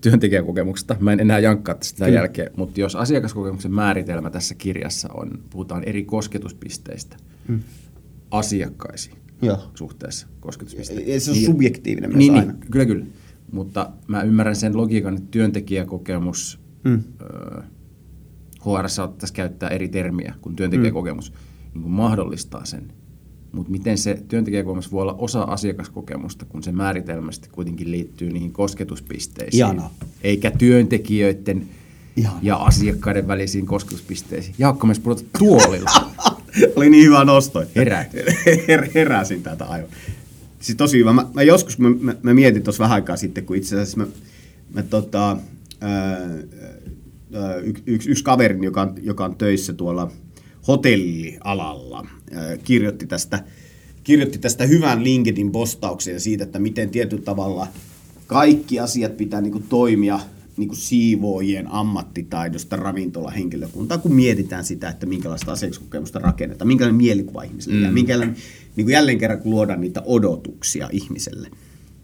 työntekijäkokemuksesta. 0.00 0.96
Mä 1.00 1.12
en 1.12 1.20
enää 1.20 1.38
jankkaa 1.38 1.74
tästä 1.74 1.98
tämän 1.98 2.14
jälkeen, 2.14 2.50
mutta 2.56 2.80
jos 2.80 2.96
asiakaskokemuksen 2.96 3.72
määritelmä 3.72 4.30
tässä 4.30 4.54
kirjassa 4.54 5.08
on, 5.12 5.30
puhutaan 5.50 5.84
eri 5.84 6.04
kosketuspisteistä 6.04 7.16
hmm. 7.48 7.60
asiakkaisiin 8.30 9.16
Joo. 9.42 9.70
suhteessa 9.74 10.26
kosketuspisteisiin. 10.40 11.14
Ja 11.14 11.20
se 11.20 11.30
on 11.30 11.36
subjektiivinen 11.36 12.10
myös 12.10 12.18
niin, 12.18 12.34
aina. 12.34 12.52
Niin, 12.52 12.70
kyllä, 12.70 12.86
kyllä. 12.86 13.06
Mutta 13.52 13.90
mä 14.06 14.22
ymmärrän 14.22 14.56
sen 14.56 14.76
logiikan, 14.76 15.16
että 15.16 15.28
työntekijäkokemus, 15.30 16.60
Hmm. 16.84 17.02
öö, 17.20 17.62
HR 18.60 18.88
saattaisi 18.88 19.34
käyttää 19.34 19.68
eri 19.68 19.88
termiä 19.88 20.34
kuin 20.40 20.56
työntekijäkokemus, 20.56 21.32
niin 21.74 21.82
kuin 21.82 21.92
mahdollistaa 21.92 22.64
sen. 22.64 22.92
Mutta 23.52 23.70
miten 23.70 23.98
se 23.98 24.22
työntekijäkokemus 24.28 24.92
voi 24.92 25.02
olla 25.02 25.14
osa 25.14 25.42
asiakaskokemusta, 25.42 26.44
kun 26.44 26.62
se 26.62 26.72
määritelmästi 26.72 27.48
kuitenkin 27.52 27.90
liittyy 27.90 28.30
niihin 28.30 28.52
kosketuspisteisiin. 28.52 29.58
Ihanaa. 29.58 29.94
Eikä 30.22 30.50
työntekijöiden 30.50 31.68
Ihanaa. 32.16 32.40
ja 32.42 32.56
asiakkaiden 32.56 33.28
välisiin 33.28 33.66
kosketuspisteisiin. 33.66 34.54
Jaakko 34.58 34.86
myös 34.86 34.98
puhuta 34.98 35.22
tuolilla. 35.38 35.90
Oli 36.76 36.90
niin 36.90 37.04
hyvä 37.04 37.24
nosto. 37.24 37.60
että 37.60 37.72
Herää. 37.76 38.06
Her, 38.68 38.88
heräsin 38.94 39.42
täältä 39.42 39.64
aivan. 39.64 39.90
Siis 40.60 40.76
tosi 40.76 40.98
hyvä. 40.98 41.12
Mä, 41.12 41.26
mä 41.34 41.42
joskus 41.42 41.78
mä, 41.78 41.90
mä, 42.00 42.14
mä 42.22 42.34
mietin 42.34 42.62
tuossa 42.62 42.82
vähän 42.82 42.94
aikaa 42.94 43.16
sitten, 43.16 43.44
kun 43.44 43.56
itse 43.56 43.76
asiassa 43.76 43.96
mä, 43.96 44.06
mä 44.74 44.82
tota, 44.82 45.36
ää, 45.80 46.18
ää, 47.34 47.54
yksi, 47.54 47.82
yksi, 47.86 48.10
yksi 48.10 48.24
kaverini, 48.24 48.66
joka 48.66 48.82
on, 48.82 48.94
joka 49.02 49.24
on 49.24 49.36
töissä 49.36 49.72
tuolla 49.72 50.10
hotellialalla, 50.68 52.06
kirjoitti 52.64 53.06
tästä, 53.06 53.44
kirjoitti 54.04 54.38
tästä 54.38 54.66
hyvän 54.66 55.04
LinkedIn-postauksen 55.04 56.20
siitä, 56.20 56.44
että 56.44 56.58
miten 56.58 56.90
tietyllä 56.90 57.22
tavalla 57.22 57.66
kaikki 58.26 58.80
asiat 58.80 59.16
pitää 59.16 59.40
niin 59.40 59.52
kuin 59.52 59.64
toimia 59.68 60.20
niin 60.56 60.68
kuin 60.68 60.78
siivoojien 60.78 61.72
ammattitaidosta 61.72 62.76
ravintolahenkilökuntaa, 62.76 63.98
kun 63.98 64.14
mietitään 64.14 64.64
sitä, 64.64 64.88
että 64.88 65.06
minkälaista 65.06 65.52
asiakaskokemusta 65.52 66.18
rakennetaan, 66.18 66.68
minkälainen 66.68 66.96
mielikuva 66.96 67.42
ihmiselle 67.42 67.78
mm. 67.78 67.84
ja 67.84 67.92
minkälainen, 67.92 68.36
niin 68.76 68.84
kuin 68.84 68.92
jälleen 68.92 69.18
kerran 69.18 69.40
kun 69.40 69.50
luodaan 69.50 69.80
niitä 69.80 70.02
odotuksia 70.04 70.88
ihmiselle, 70.92 71.50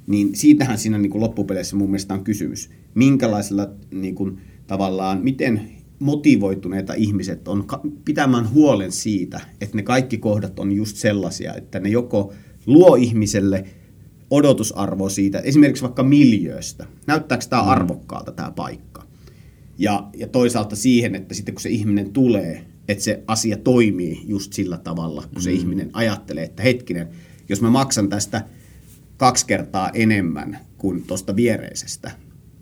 niin 0.07 0.37
siitähän 0.37 0.79
siinä 0.79 0.99
niin 0.99 1.11
kuin 1.11 1.23
loppupeleissä 1.23 1.77
mun 1.77 1.91
mielestä 1.91 2.15
on 2.15 2.25
kysymys. 2.25 2.71
Minkälaisella 2.95 3.71
niin 3.91 4.15
kuin, 4.15 4.39
tavallaan, 4.67 5.21
miten 5.23 5.75
motivoituneita 5.99 6.95
ihmiset 6.95 7.49
on 7.49 7.67
pitämään 8.05 8.50
huolen 8.50 8.93
siitä, 8.93 9.41
että 9.61 9.76
ne 9.76 9.83
kaikki 9.83 10.19
kohdat 10.19 10.59
on 10.59 10.73
just 10.73 10.97
sellaisia, 10.97 11.55
että 11.55 11.81
ne 11.81 11.88
joko 11.88 12.33
luo 12.67 12.97
ihmiselle 12.97 13.65
odotusarvoa 14.31 15.09
siitä, 15.09 15.38
esimerkiksi 15.38 15.83
vaikka 15.83 16.03
miljööstä. 16.03 16.87
Näyttääkö 17.07 17.45
tämä 17.50 17.62
arvokkaalta 17.62 18.33
tämä 18.33 18.50
paikka? 18.50 19.07
Ja, 19.79 20.09
ja 20.17 20.26
toisaalta 20.26 20.76
siihen, 20.76 21.15
että 21.15 21.35
sitten 21.35 21.55
kun 21.55 21.62
se 21.62 21.69
ihminen 21.69 22.12
tulee, 22.12 22.67
että 22.88 23.05
se 23.05 23.23
asia 23.26 23.57
toimii 23.57 24.23
just 24.26 24.53
sillä 24.53 24.79
tavalla, 24.79 25.25
kun 25.33 25.43
se 25.43 25.53
ihminen 25.53 25.91
ajattelee, 25.93 26.45
että 26.45 26.62
hetkinen, 26.62 27.09
jos 27.49 27.62
mä 27.62 27.71
maksan 27.71 28.09
tästä 28.09 28.45
kaksi 29.17 29.47
kertaa 29.47 29.91
enemmän 29.91 30.59
kuin 30.79 31.03
tuosta 31.03 31.37
viereisestä, 31.37 32.11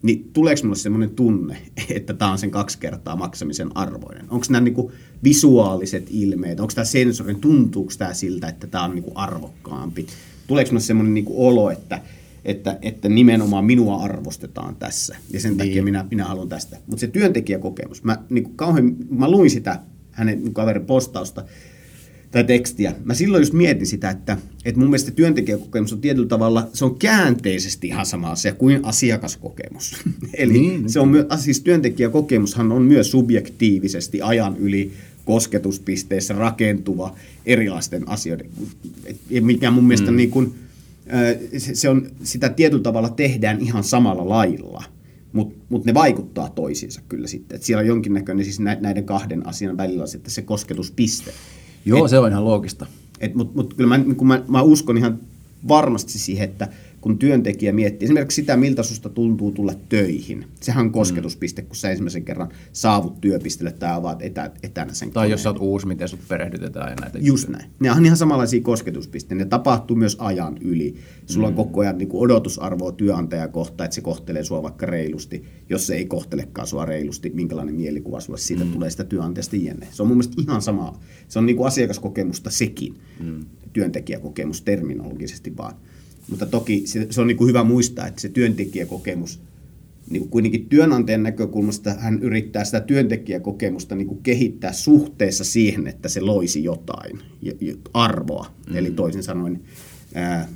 niin 0.04 0.30
tuleeko 0.32 0.62
minulle 0.62 0.76
semmoinen 0.76 1.11
tunne, 1.11 1.56
että 1.96 2.14
tämä 2.14 2.32
on 2.32 2.38
sen 2.38 2.50
kaksi 2.50 2.78
kertaa 2.78 3.16
maksamisen 3.16 3.76
arvoinen? 3.76 4.26
Onko 4.30 4.46
nämä 4.50 4.64
niinku 4.64 4.92
visuaaliset 5.25 6.06
ilmeet, 6.11 6.61
onko 6.61 6.73
tämä 6.75 6.84
sensorin, 6.84 7.40
tuntuuko 7.40 7.92
tämä 7.99 8.14
siltä, 8.14 8.49
että 8.49 8.66
tämä 8.66 8.84
on 8.84 8.94
niinku 8.94 9.12
arvokkaampi? 9.14 10.06
Tuleeko 10.46 10.68
minulle 10.68 10.84
semmoinen 10.84 11.14
niinku 11.14 11.46
olo, 11.46 11.70
että, 11.70 12.00
että, 12.44 12.78
että 12.82 13.08
nimenomaan 13.08 13.64
minua 13.64 13.96
arvostetaan 13.96 14.76
tässä 14.76 15.16
ja 15.30 15.40
sen 15.40 15.56
takia 15.56 15.82
minä, 15.82 16.04
minä 16.11 16.25
haluan 16.25 16.49
tästä. 16.49 16.76
Mutta 16.87 17.00
se 17.00 17.06
työntekijäkokemus, 17.06 18.04
mä, 18.04 18.16
niinku 18.30 18.50
kauhean, 18.56 18.96
mä 19.11 19.30
luin 19.30 19.50
sitä 19.50 19.80
hänen 20.11 20.34
niinku 20.34 20.52
kaverin 20.52 20.87
postausta, 20.87 21.44
tai 22.35 22.45
tekstiä. 22.45 22.95
Mä 23.05 23.14
silloin 23.14 23.41
just 23.41 23.53
mietin 23.53 23.87
sitä, 23.87 24.11
että, 24.11 24.37
että 24.64 24.81
mun 24.81 24.88
mielestä 24.91 25.11
työntekijäkokemus 25.11 25.93
on 25.93 26.00
tietyllä 26.00 26.29
tavalla, 26.29 26.69
se 26.73 26.85
on 26.85 26.99
käänteisesti 26.99 27.87
ihan 27.87 28.07
sama 28.07 28.31
asia 28.31 28.55
kuin 28.55 28.81
asiakaskokemus. 28.83 29.97
Eli 30.35 30.53
Niin. 30.53 30.91
se 30.91 31.00
on 31.00 31.09
myö, 31.09 31.26
siis 31.37 31.61
työntekijäkokemushan 31.61 32.73
on 32.73 32.83
myös 32.83 33.11
subjektiivisesti 33.11 34.23
ajan 34.23 34.57
yli 34.57 34.93
kosketuspisteissä 35.25 36.35
rakentuva 36.35 37.14
erilaisten 37.47 38.09
asioiden, 38.09 38.47
mikä 39.41 39.71
mun 39.71 39.85
mielestä 39.85 40.11
niin 40.11 40.31
kuin, 40.31 40.55
se, 41.59 41.88
on, 41.88 42.11
sitä 42.23 42.49
tietyllä 42.49 42.83
tavalla 42.83 43.09
tehdään 43.09 43.61
ihan 43.61 43.85
samalla 43.85 44.29
lailla, 44.29 44.85
mutta 45.33 45.59
mut 45.69 45.85
ne 45.85 45.95
vaikuttaa 45.95 46.49
toisiinsa 46.49 47.00
kyllä 47.09 47.26
sitten. 47.26 47.57
Et 47.57 47.62
siellä 47.62 47.81
on 47.81 47.87
jonkinnäköinen 47.87 48.45
siis 48.45 48.61
nä- 48.61 48.79
näiden 48.81 49.05
kahden 49.05 49.47
asian 49.47 49.76
välillä 49.76 50.07
sitten 50.07 50.31
se 50.31 50.43
kosketuspiste. 50.43 51.31
Joo, 51.85 52.09
se 52.09 52.19
on 52.19 52.31
ihan 52.31 52.45
loogista. 52.45 52.87
Mutta 53.35 53.53
mut 53.57 53.75
kyllä 53.75 53.88
mä, 53.88 53.99
niin 53.99 54.17
kun 54.17 54.26
mä, 54.26 54.43
mä 54.49 54.62
uskon 54.62 54.97
ihan 54.97 55.19
varmasti 55.69 56.19
siihen, 56.19 56.45
että 56.45 56.69
kun 57.04 57.18
työntekijä 57.18 57.73
miettii 57.73 58.06
esimerkiksi 58.06 58.34
sitä, 58.34 58.56
miltä 58.56 58.82
susta 58.82 59.08
tuntuu 59.08 59.52
tulla 59.52 59.75
töihin. 59.88 60.44
Sehän 60.61 60.87
on 60.87 60.92
kosketuspiste, 60.92 61.62
kun 61.62 61.76
sä 61.76 61.90
ensimmäisen 61.90 62.25
kerran 62.25 62.49
saavut 62.73 63.20
työpisteelle 63.20 63.73
tai 63.73 63.92
avaat 63.92 64.23
etä, 64.23 64.50
etänä 64.62 64.92
sen 64.92 65.11
Tai 65.11 65.14
koneen. 65.14 65.30
jos 65.30 65.42
sä 65.42 65.49
oot 65.49 65.58
uusi, 65.61 65.87
miten 65.87 66.08
sut 66.08 66.20
perehdytetään 66.28 66.90
ja 66.90 66.96
näitä. 67.00 67.18
Just 67.18 67.49
näin. 67.49 67.70
Ne 67.80 67.90
on 67.90 68.04
ihan 68.04 68.16
samanlaisia 68.16 68.61
kosketuspisteitä. 68.61 69.34
Ne 69.34 69.44
tapahtuu 69.44 69.96
myös 69.96 70.16
ajan 70.20 70.58
yli. 70.61 70.94
Sulla 71.26 71.46
on 71.49 71.54
koko 71.54 71.80
ajan 71.80 71.99
niin 71.99 72.08
kuin 72.08 72.25
odotusarvoa 72.25 72.92
työnantaja 72.92 73.49
kohtaan, 73.49 73.84
että 73.84 73.94
se 73.94 74.00
kohtelee 74.00 74.44
sua 74.44 74.62
vaikka 74.62 74.87
reilusti. 74.87 75.44
Jos 75.68 75.87
se 75.87 75.94
ei 75.94 76.04
kohtelekaan 76.04 76.66
sua 76.66 76.84
reilusti, 76.84 77.30
minkälainen 77.34 77.75
mielikuva 77.75 78.20
sulle 78.20 78.38
siitä 78.38 78.64
mm. 78.64 78.73
tulee 78.73 78.90
sitä 78.90 79.04
työnantajasta 79.04 79.56
jne. 79.56 79.88
Se 79.90 80.02
on 80.02 80.08
mun 80.08 80.16
mielestä 80.16 80.42
ihan 80.42 80.62
sama. 80.62 81.00
Se 81.28 81.38
on 81.38 81.46
niin 81.46 81.56
kuin 81.56 81.66
asiakaskokemusta 81.66 82.50
sekin. 82.50 82.94
Mm. 83.20 83.44
Työntekijäkokemus 83.73 84.62
terminologisesti 84.62 85.56
vaan. 85.56 85.75
Mutta 86.31 86.47
toki 86.47 86.83
se, 86.87 87.07
se 87.11 87.21
on 87.21 87.26
niin 87.26 87.37
kuin 87.37 87.49
hyvä 87.49 87.64
muistaa, 87.64 88.07
että 88.07 88.21
se 88.21 88.28
työntekijäkokemus 88.28 89.40
niin 90.11 90.21
kuin 90.21 90.31
kuitenkin 90.31 90.69
työnantajan 90.69 91.23
näkökulmasta 91.23 91.95
hän 91.95 92.23
yrittää 92.23 92.64
sitä 92.64 92.81
työntekijäkokemusta 92.81 93.95
niin 93.95 94.07
kuin 94.07 94.23
kehittää 94.23 94.73
suhteessa 94.73 95.45
siihen, 95.45 95.87
että 95.87 96.09
se 96.09 96.21
loisi 96.21 96.64
jotain, 96.64 97.21
arvoa. 97.95 98.47
Mm. 98.71 98.76
Eli 98.76 98.90
toisin 98.90 99.23
sanoen 99.23 99.61
ää, 100.14 100.49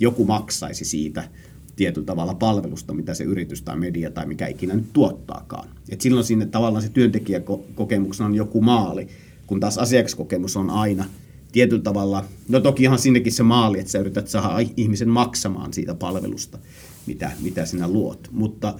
joku 0.00 0.24
maksaisi 0.24 0.84
siitä 0.84 1.28
tietyllä 1.76 2.06
tavalla 2.06 2.34
palvelusta, 2.34 2.94
mitä 2.94 3.14
se 3.14 3.24
yritys 3.24 3.62
tai 3.62 3.76
media 3.76 4.10
tai 4.10 4.26
mikä 4.26 4.46
ikinä 4.46 4.74
nyt 4.74 4.92
tuottaakaan. 4.92 5.68
Et 5.88 6.00
silloin 6.00 6.26
sinne 6.26 6.46
tavallaan 6.46 6.82
se 6.82 6.88
työntekijäkokemuksena 6.88 8.26
on 8.26 8.34
joku 8.34 8.60
maali, 8.60 9.08
kun 9.46 9.60
taas 9.60 9.78
asiakaskokemus 9.78 10.56
on 10.56 10.70
aina 10.70 11.04
tietyllä 11.54 11.82
tavalla, 11.82 12.24
no 12.48 12.60
tokihan 12.60 12.98
sinnekin 12.98 13.32
se 13.32 13.42
maali, 13.42 13.78
että 13.78 13.92
sä 13.92 13.98
yrität 13.98 14.28
saada 14.28 14.68
ihmisen 14.76 15.08
maksamaan 15.08 15.72
siitä 15.72 15.94
palvelusta, 15.94 16.58
mitä, 17.06 17.30
mitä 17.40 17.66
sinä 17.66 17.88
luot. 17.88 18.28
Mutta, 18.32 18.74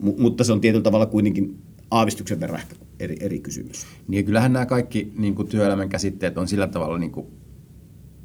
mu, 0.00 0.14
mutta 0.18 0.44
se 0.44 0.52
on 0.52 0.60
tietyllä 0.60 0.82
tavalla 0.82 1.06
kuitenkin 1.06 1.58
aavistuksen 1.90 2.40
verran 2.40 2.60
eri, 3.00 3.16
eri 3.20 3.40
kysymys. 3.40 3.86
Niin 4.08 4.24
kyllähän 4.24 4.52
nämä 4.52 4.66
kaikki 4.66 5.12
niin 5.16 5.34
kuin 5.34 5.48
työelämän 5.48 5.88
käsitteet 5.88 6.38
on 6.38 6.48
sillä 6.48 6.66
tavalla, 6.66 6.98
niin 6.98 7.12
kuin, 7.12 7.26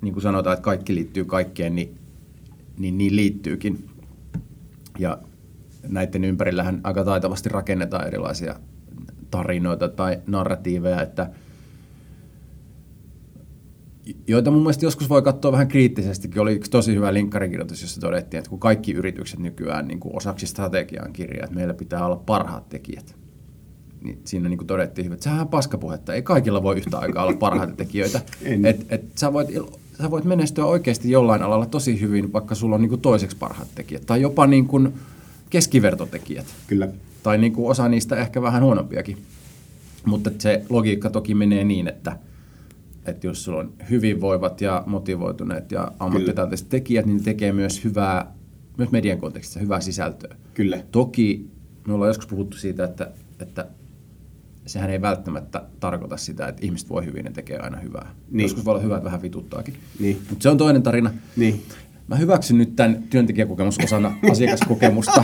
niin 0.02 0.14
kuin 0.14 0.24
sanotaan, 0.24 0.54
että 0.54 0.64
kaikki 0.64 0.96
liittyy 0.96 1.26
kaikkeen, 1.26 1.76
niin 1.76 1.98
niin, 2.78 2.98
niin 2.98 3.16
liittyykin. 3.16 3.90
Ja 5.00 5.18
näiden 5.88 6.24
ympärillähän 6.24 6.82
aika 6.84 7.04
taitavasti 7.04 7.50
rakennetaan 7.50 8.08
erilaisia 8.08 8.60
tarinoita 9.32 9.88
tai 9.88 10.22
narratiiveja, 10.28 11.02
että 11.02 11.30
joita 14.28 14.52
mun 14.52 14.62
mielestä 14.62 14.86
joskus 14.86 15.10
voi 15.10 15.22
katsoa 15.22 15.52
vähän 15.52 15.68
kriittisestikin. 15.68 16.42
Oli 16.42 16.54
yksi 16.54 16.72
tosi 16.72 16.96
hyvä 16.96 17.14
linkkarikirjoitus, 17.14 17.82
jossa 17.82 18.02
todettiin, 18.02 18.38
että 18.38 18.50
kun 18.50 18.60
kaikki 18.60 18.92
yritykset 18.92 19.40
nykyään 19.40 19.88
niin 19.88 20.00
kuin 20.00 20.16
osaksi 20.16 20.48
strategiaan 20.48 21.14
kirjaa, 21.14 21.44
että 21.44 21.56
meillä 21.56 21.74
pitää 21.74 22.06
olla 22.06 22.16
parhaat 22.16 22.70
tekijät, 22.70 23.16
niin 24.04 24.20
siinä 24.24 24.50
niin 24.50 24.58
kuin 24.58 24.68
todettiin, 24.68 25.12
että 25.12 25.24
sehän 25.24 25.42
on 25.42 25.48
paskapuhetta. 25.48 26.14
Ei 26.14 26.22
kaikilla 26.22 26.64
voi 26.64 26.78
yhtä 26.78 26.98
aikaa 26.98 27.24
olla 27.24 27.38
parhaita 27.38 27.74
tekijöitä. 27.74 28.22
et, 28.70 28.86
et 28.90 29.04
sä, 29.16 29.34
voit, 29.34 29.48
sä 30.02 30.12
voit 30.12 30.26
menestyä 30.26 30.66
oikeasti 30.66 31.12
jollain 31.12 31.44
alalla 31.44 31.66
tosi 31.66 32.02
hyvin, 32.02 32.34
vaikka 32.34 32.56
sulla 32.56 32.76
on 32.76 32.82
niin 32.82 32.90
kuin 32.90 33.02
toiseksi 33.02 33.38
parhaat 33.38 33.68
tekijät. 33.76 34.06
Tai 34.06 34.22
jopa 34.22 34.48
niin 34.48 34.68
kuin 34.68 34.94
keskivertotekijät. 35.50 36.46
Kyllä. 36.68 36.88
Tai 37.24 37.38
niin 37.38 37.54
kuin 37.54 37.72
osa 37.72 37.90
niistä 37.90 38.16
ehkä 38.16 38.42
vähän 38.42 38.64
huonompiakin. 38.64 39.18
Mutta 40.06 40.32
se 40.38 40.66
logiikka 40.70 41.10
toki 41.10 41.34
menee 41.36 41.64
niin, 41.64 41.88
että, 41.88 42.18
että 43.06 43.28
jos 43.28 43.44
sulla 43.44 43.60
on 43.60 43.74
hyvinvoivat 43.90 44.62
ja 44.62 44.84
motivoituneet 44.86 45.72
ja 45.72 45.92
ammattitaitoiset 46.00 46.70
tekijät, 46.70 47.06
niin 47.06 47.18
ne 47.18 47.24
tekee 47.24 47.52
myös 47.52 47.84
hyvää, 47.84 48.34
myös 48.78 48.92
median 48.92 49.18
kontekstissa 49.18 49.60
hyvää 49.60 49.82
sisältöä. 49.82 50.36
Kyllä. 50.54 50.84
Toki 50.92 51.50
me 51.88 51.94
ollaan 51.94 52.10
joskus 52.10 52.28
puhuttu 52.28 52.58
siitä, 52.58 52.84
että, 52.84 53.12
että 53.40 53.68
sehän 54.66 54.90
ei 54.90 55.02
välttämättä 55.02 55.64
tarkoita 55.80 56.18
sitä, 56.18 56.48
että 56.48 56.66
ihmiset 56.66 56.90
voi 56.90 57.06
hyvin 57.06 57.26
ja 57.26 57.32
tekee 57.32 57.58
aina 57.60 57.78
hyvää. 57.78 58.16
Niin. 58.32 58.44
Joskus 58.44 58.66
voi 58.66 58.72
olla 58.72 58.84
hyvä, 58.84 58.96
että 58.96 59.06
vähän 59.06 59.22
vituttaakin. 59.22 59.74
Niin. 60.00 60.22
Mutta 60.30 60.44
se 60.44 60.50
on 60.50 60.58
toinen 60.58 60.84
tarina. 60.84 61.12
Niin. 61.36 61.64
Mä 62.08 62.16
hyväksyn 62.16 62.58
nyt 62.58 62.76
tämän 62.76 63.04
työntekijäkokemus 63.10 63.78
osana 63.84 64.18
asiakaskokemusta 64.32 65.24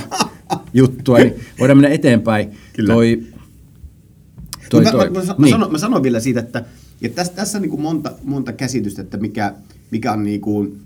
juttua, 0.73 1.17
niin 1.17 1.35
voidaan 1.59 1.77
mennä 1.77 1.95
eteenpäin. 1.95 2.51
Kyllä. 2.73 2.93
Toi, 2.93 3.23
toi, 4.69 4.83
Mä, 4.83 4.91
toi. 4.91 5.09
mä, 5.09 5.19
mä, 5.19 5.25
mä, 5.25 5.35
niin. 5.37 5.51
sanon, 5.51 5.71
mä 5.71 5.77
sanon 5.77 6.03
vielä 6.03 6.19
siitä, 6.19 6.39
että, 6.39 6.65
että 7.01 7.15
tässä, 7.15 7.33
tässä 7.33 7.57
on 7.57 7.61
niin 7.61 7.69
kuin 7.69 7.81
monta, 7.81 8.11
monta 8.23 8.53
käsitystä, 8.53 9.01
että 9.01 9.17
mikä, 9.17 9.53
mikä 9.91 10.11
on 10.11 10.23
niin 10.23 10.41
kuin, 10.41 10.81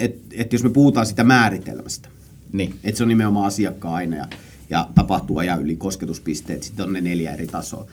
että, 0.00 0.34
että 0.36 0.54
jos 0.54 0.62
me 0.62 0.70
puhutaan 0.70 1.06
sitä 1.06 1.24
määritelmästä, 1.24 2.08
Niin. 2.52 2.74
että 2.84 2.98
se 2.98 3.04
on 3.04 3.08
nimenomaan 3.08 3.46
asiakkaan 3.46 3.94
aina 3.94 4.16
ja, 4.16 4.28
ja 4.70 4.88
tapahtuu 4.94 5.38
ajan 5.38 5.62
yli 5.62 5.76
kosketuspisteet, 5.76 6.62
sitten 6.62 6.86
on 6.86 6.92
ne 6.92 7.00
neljä 7.00 7.34
eri 7.34 7.46
tasoa. 7.46 7.86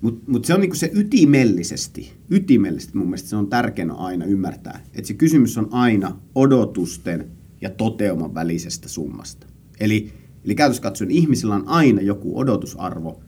Mutta 0.00 0.30
mut 0.30 0.44
se 0.44 0.54
on 0.54 0.60
niinku 0.60 0.76
se 0.76 0.90
ytimellisesti, 0.94 2.12
ytimellisesti 2.30 2.98
mun 2.98 3.06
mielestä 3.06 3.28
se 3.28 3.36
on 3.36 3.46
tärkeänä 3.46 3.94
aina 3.94 4.24
ymmärtää, 4.24 4.80
että 4.94 5.08
se 5.08 5.14
kysymys 5.14 5.58
on 5.58 5.68
aina 5.70 6.16
odotusten 6.34 7.26
ja 7.60 7.70
toteuman 7.70 8.34
välisestä 8.34 8.88
summasta. 8.88 9.46
Eli, 9.80 10.12
eli 10.44 10.54
käytössä 10.54 10.82
katsoen 10.82 11.10
ihmisillä 11.10 11.54
on 11.54 11.68
aina 11.68 12.02
joku 12.02 12.38
odotusarvo, 12.38 13.20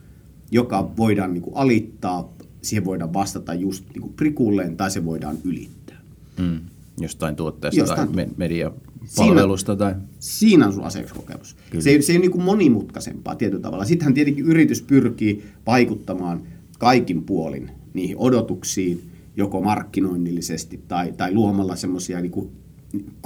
joka 0.51 0.93
voidaan 0.97 1.33
niinku 1.35 1.53
alittaa, 1.55 2.36
siihen 2.67 2.85
voidaan 2.85 3.13
vastata 3.13 3.55
just 3.55 3.85
niinku 3.93 4.09
prikulleen 4.09 4.77
tai 4.77 4.91
se 4.91 5.05
voidaan 5.05 5.37
ylittää. 5.45 6.01
Mm. 6.39 6.61
Jostain 7.01 7.37
tuotteesta 7.37 7.81
Jostain 7.81 8.09
tai 8.09 8.17
me- 8.17 8.29
mediapalvelusta 8.37 9.77
tai... 9.77 9.95
Siinä 10.19 10.67
on 10.67 10.73
sun 10.73 10.85
asiakaskokemus. 10.85 11.57
Kyllä. 11.71 11.83
Se 11.83 11.91
ei, 11.91 12.03
se 12.03 12.13
ei 12.13 12.17
ole 12.17 12.23
niin 12.23 12.31
kuin 12.31 12.45
monimutkaisempaa 12.45 13.35
tietyllä 13.35 13.63
tavalla. 13.63 13.85
Sittenhän 13.85 14.15
tietenkin 14.15 14.45
yritys 14.45 14.83
pyrkii 14.83 15.45
vaikuttamaan 15.67 16.43
kaikin 16.79 17.23
puolin 17.23 17.71
niihin 17.95 18.17
odotuksiin, 18.19 19.11
joko 19.37 19.61
markkinoinnillisesti 19.61 20.81
tai, 20.89 21.13
tai 21.13 21.35
luomalla 21.35 21.77
semmoisia 21.77 22.21
niin 22.21 22.51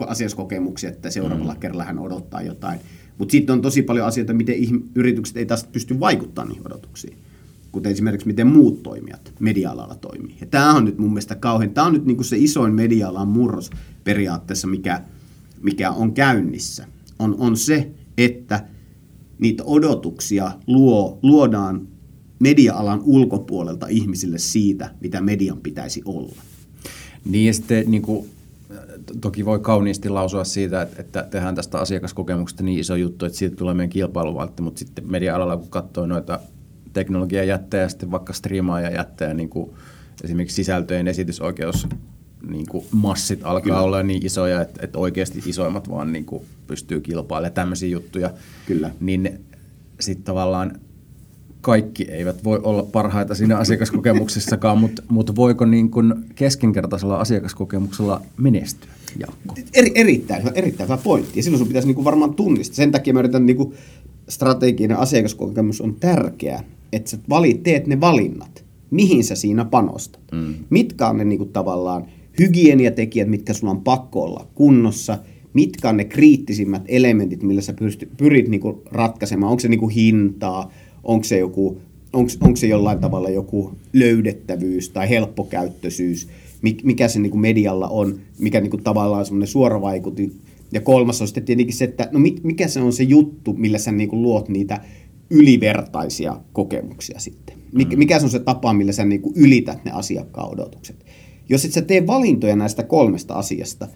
asiakaskokemuksia, 0.06 0.90
että 0.90 1.10
seuraavalla 1.10 1.54
mm. 1.54 1.60
kerralla 1.60 1.84
hän 1.84 1.98
odottaa 1.98 2.42
jotain. 2.42 2.80
Mutta 3.18 3.32
sitten 3.32 3.52
on 3.52 3.62
tosi 3.62 3.82
paljon 3.82 4.06
asioita, 4.06 4.34
miten 4.34 4.56
ihm- 4.56 4.82
yritykset 4.94 5.36
ei 5.36 5.46
taas 5.46 5.64
pysty 5.64 6.00
vaikuttamaan 6.00 6.48
niihin 6.48 6.66
odotuksiin. 6.66 7.16
Kuten 7.72 7.92
esimerkiksi 7.92 8.26
miten 8.26 8.46
muut 8.46 8.82
toimijat 8.82 9.32
media-alalla 9.40 9.94
toimii. 9.94 10.36
Ja 10.40 10.46
tämä 10.46 10.74
on 10.74 10.84
nyt 10.84 10.98
mun 10.98 11.10
mielestä 11.10 11.34
kauhean, 11.34 11.70
tämä 11.70 11.86
on 11.86 11.92
nyt 11.92 12.04
niinku 12.04 12.22
se 12.22 12.36
isoin 12.38 12.74
media-alan 12.74 13.28
murros 13.28 13.70
periaatteessa, 14.04 14.66
mikä, 14.66 15.02
mikä 15.62 15.90
on 15.90 16.12
käynnissä. 16.12 16.86
On, 17.18 17.34
on 17.38 17.56
se, 17.56 17.90
että 18.18 18.66
niitä 19.38 19.64
odotuksia 19.64 20.52
luo, 20.66 21.18
luodaan 21.22 21.88
media-alan 22.38 23.00
ulkopuolelta 23.04 23.86
ihmisille 23.86 24.38
siitä, 24.38 24.94
mitä 25.00 25.20
median 25.20 25.58
pitäisi 25.58 26.02
olla. 26.04 26.42
Niin 27.24 27.46
ja 27.46 27.54
sitten 27.54 27.90
niin 27.90 28.02
kuin, 28.02 28.28
toki 29.20 29.44
voi 29.44 29.58
kauniisti 29.58 30.08
lausua 30.08 30.44
siitä, 30.44 30.82
että, 30.82 31.00
että 31.00 31.22
tehdään 31.30 31.54
tästä 31.54 31.78
asiakaskokemuksesta 31.78 32.62
niin 32.62 32.78
iso 32.78 32.96
juttu, 32.96 33.24
että 33.24 33.38
siitä 33.38 33.56
tulee 33.56 33.74
meidän 33.74 33.90
kilpailuvaltti, 33.90 34.62
mutta 34.62 34.78
sitten 34.78 35.10
media-alalla 35.10 35.56
kun 35.56 35.68
katsoo 35.70 36.06
noita 36.06 36.40
teknologiajättejä 36.92 37.82
ja 37.82 37.88
sitten 37.88 38.10
vaikka 38.10 38.32
striimaajajättejä, 38.32 39.34
niin 39.34 39.48
kuin 39.48 39.70
esimerkiksi 40.24 40.56
sisältöjen 40.56 41.08
esitysoikeus 41.08 41.88
niin 42.48 42.66
kuin 42.66 42.86
massit 42.92 43.40
alkaa 43.42 43.62
Kyllä. 43.62 43.80
olla 43.80 44.02
niin 44.02 44.26
isoja, 44.26 44.60
että, 44.60 44.80
että 44.84 44.98
oikeasti 44.98 45.42
isoimmat 45.46 45.90
vaan 45.90 46.12
niin 46.12 46.24
kuin 46.24 46.44
pystyy 46.66 47.00
kilpailemaan 47.00 47.54
tämmöisiä 47.54 47.88
juttuja. 47.88 48.30
Kyllä. 48.66 48.90
Niin 49.00 49.40
sitten 50.00 50.24
tavallaan 50.24 50.80
kaikki 51.60 52.06
eivät 52.10 52.44
voi 52.44 52.60
olla 52.62 52.82
parhaita 52.82 53.34
siinä 53.34 53.56
asiakaskokemuksessakaan, 53.56 54.78
mutta, 54.78 55.02
mutta 55.08 55.36
voiko 55.36 55.64
niin 55.64 55.90
kuin 55.90 56.14
keskinkertaisella 56.34 57.16
asiakaskokemuksella 57.16 58.22
menestyä, 58.36 58.90
Jaakko? 59.18 59.54
Eri, 59.74 59.92
erittäin, 59.94 60.42
hyvä, 60.42 60.52
erittäin 60.54 60.88
hyvä 60.88 60.98
pointti. 61.04 61.38
Ja 61.38 61.42
silloin 61.42 61.58
sun 61.58 61.68
pitäisi 61.68 61.88
niinku 61.88 62.04
varmaan 62.04 62.34
tunnistaa. 62.34 62.76
Sen 62.76 62.92
takia 62.92 63.14
mä 63.14 63.20
yritän 63.20 63.46
niinku, 63.46 63.74
strateginen 64.28 64.96
asiakaskokemus 64.96 65.80
on 65.80 65.94
tärkeä, 65.94 66.64
että 66.92 67.10
sä 67.10 67.18
valit, 67.28 67.62
teet 67.62 67.86
ne 67.86 68.00
valinnat. 68.00 68.64
Mihin 68.90 69.24
sä 69.24 69.34
siinä 69.34 69.64
panostat? 69.64 70.22
Mm. 70.32 70.54
Mitkä 70.70 71.08
on 71.08 71.16
ne 71.16 71.24
niinku, 71.24 71.44
tavallaan 71.44 72.06
hygieniatekijät, 72.38 73.28
mitkä 73.28 73.52
sulla 73.52 73.70
on 73.70 73.80
pakko 73.80 74.22
olla 74.22 74.46
kunnossa? 74.54 75.18
Mitkä 75.54 75.88
on 75.88 75.96
ne 75.96 76.04
kriittisimmät 76.04 76.82
elementit, 76.88 77.42
millä 77.42 77.60
sä 77.60 77.72
pystyt, 77.72 78.10
pyrit 78.16 78.48
niinku, 78.48 78.82
ratkaisemaan? 78.90 79.50
Onko 79.50 79.60
se 79.60 79.68
niinku, 79.68 79.88
hintaa? 79.88 80.72
Onko 81.04 81.24
se 81.24 81.38
joku 81.38 81.80
onko 82.12 82.56
se 82.56 82.66
jollain 82.66 82.98
tavalla 82.98 83.30
joku 83.30 83.72
löydettävyys 83.92 84.90
tai 84.90 85.08
helppokäyttöisyys, 85.08 86.28
mik- 86.66 86.84
mikä 86.84 87.08
se 87.08 87.20
niin 87.20 87.30
kuin 87.30 87.40
medialla 87.40 87.88
on, 87.88 88.20
mikä 88.38 88.60
niin 88.60 88.70
kuin 88.70 88.82
tavallaan 88.82 89.24
semmoinen 89.24 89.48
suora 89.48 89.80
vaikutin. 89.80 90.32
Ja 90.72 90.80
kolmas 90.80 91.20
on 91.20 91.28
sitten 91.28 91.44
tietenkin 91.44 91.74
se, 91.74 91.84
että 91.84 92.08
no 92.12 92.18
mit- 92.18 92.44
mikä 92.44 92.68
se 92.68 92.80
on 92.80 92.92
se 92.92 93.02
juttu, 93.02 93.52
millä 93.52 93.78
sä 93.78 93.92
niin 93.92 94.08
kuin 94.08 94.22
luot 94.22 94.48
niitä 94.48 94.80
ylivertaisia 95.30 96.36
kokemuksia 96.52 97.18
sitten. 97.18 97.56
Mik- 97.74 97.96
mikä 97.96 98.18
se 98.18 98.24
on 98.24 98.30
se 98.30 98.38
tapa, 98.38 98.72
millä 98.72 98.92
sä 98.92 99.04
niin 99.04 99.22
kuin 99.22 99.34
ylität 99.36 99.84
ne 99.84 99.90
asiakkaan 99.90 100.52
odotukset. 100.52 101.06
Jos 101.48 101.64
et 101.64 101.72
sä 101.72 101.82
tee 101.82 102.06
valintoja 102.06 102.56
näistä 102.56 102.82
kolmesta 102.82 103.34
asiasta, 103.34 103.88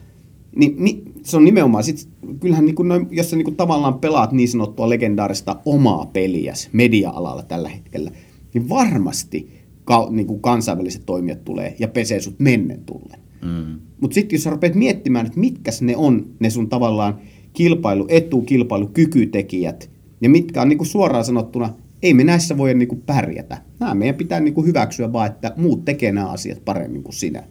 niin, 0.56 0.74
niin 0.78 1.12
se 1.22 1.36
on 1.36 1.44
nimenomaan, 1.44 1.84
sit, 1.84 2.08
kyllähän 2.40 2.64
niin 2.64 2.74
kuin 2.74 2.88
noin, 2.88 3.06
jos 3.10 3.30
sä 3.30 3.36
niin 3.36 3.44
kuin 3.44 3.56
tavallaan 3.56 3.98
pelaat 3.98 4.32
niin 4.32 4.48
sanottua 4.48 4.88
legendaarista 4.88 5.60
omaa 5.64 6.06
peliäs 6.06 6.68
media-alalla 6.72 7.42
tällä 7.42 7.68
hetkellä, 7.68 8.10
niin 8.54 8.68
varmasti 8.68 9.50
ka, 9.84 10.08
niin 10.10 10.26
kuin 10.26 10.40
kansainväliset 10.40 11.02
toimijat 11.06 11.44
tulee 11.44 11.76
ja 11.78 11.88
pesee 11.88 12.20
sut 12.20 12.34
mennen 12.38 12.80
tullen. 12.86 13.20
Mm. 13.42 13.80
Mutta 14.00 14.14
sitten 14.14 14.36
jos 14.36 14.42
sä 14.42 14.50
rupeat 14.50 14.74
miettimään, 14.74 15.26
että 15.26 15.40
mitkä 15.40 15.70
ne 15.80 15.96
on 15.96 16.26
ne 16.40 16.50
sun 16.50 16.68
tavallaan 16.68 17.18
kilpailuetu, 17.52 18.42
kilpailukykytekijät, 18.42 19.90
ja 20.24 20.30
mitkä 20.30 20.62
on 20.62 20.68
niin 20.68 20.78
kuin 20.78 20.88
suoraan 20.88 21.24
sanottuna, 21.24 21.74
ei 22.02 22.14
me 22.14 22.24
näissä 22.24 22.58
voi 22.58 22.74
niin 22.74 22.88
kuin 22.88 23.02
pärjätä. 23.06 23.62
Nämä 23.80 23.94
meidän 23.94 24.14
pitää 24.14 24.40
niin 24.40 24.54
kuin 24.54 24.66
hyväksyä 24.66 25.12
vaan, 25.12 25.26
että 25.26 25.52
muut 25.56 25.84
tekee 25.84 26.12
nämä 26.12 26.30
asiat 26.30 26.64
paremmin 26.64 27.02
kuin 27.02 27.14
sinä. 27.14 27.44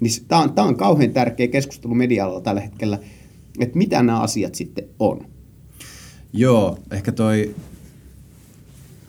Niin 0.00 0.12
tämä 0.28 0.42
on, 0.42 0.52
tää 0.52 0.64
on 0.64 0.76
kauhean 0.76 1.12
tärkeä 1.12 1.48
keskustelu 1.48 1.94
medialla 1.94 2.40
tällä 2.40 2.60
hetkellä, 2.60 2.98
että 3.60 3.78
mitä 3.78 4.02
nämä 4.02 4.20
asiat 4.20 4.54
sitten 4.54 4.84
on. 4.98 5.26
Joo, 6.32 6.78
ehkä 6.90 7.12
toi, 7.12 7.54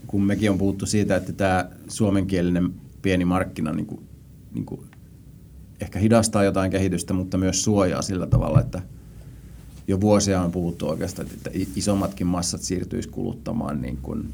kun 0.08 0.24
mekin 0.24 0.52
on 0.52 0.58
puhuttu 0.58 0.86
siitä, 0.86 1.16
että 1.16 1.34
tämä 1.34 1.70
suomenkielinen 1.88 2.72
pieni 3.02 3.26
markkina 3.26 3.72
niin 3.72 3.86
kuin, 3.86 4.02
niin 4.54 4.66
kuin 4.66 4.82
ehkä 5.82 6.00
hidastaa 6.00 6.44
jotain 6.44 6.72
kehitystä, 6.72 7.14
mutta 7.14 7.38
myös 7.38 7.64
suojaa 7.64 8.02
sillä 8.02 8.28
tavalla, 8.28 8.60
että 8.60 8.82
jo 9.88 10.02
vuosia 10.02 10.42
on 10.42 10.52
puhuttu 10.52 10.90
oikeastaan, 10.90 11.28
että 11.34 11.50
isommatkin 11.76 12.28
massat 12.28 12.62
siirtyisi 12.62 13.10
kuluttamaan 13.10 13.82
niin 13.82 13.98
kuin 13.98 14.34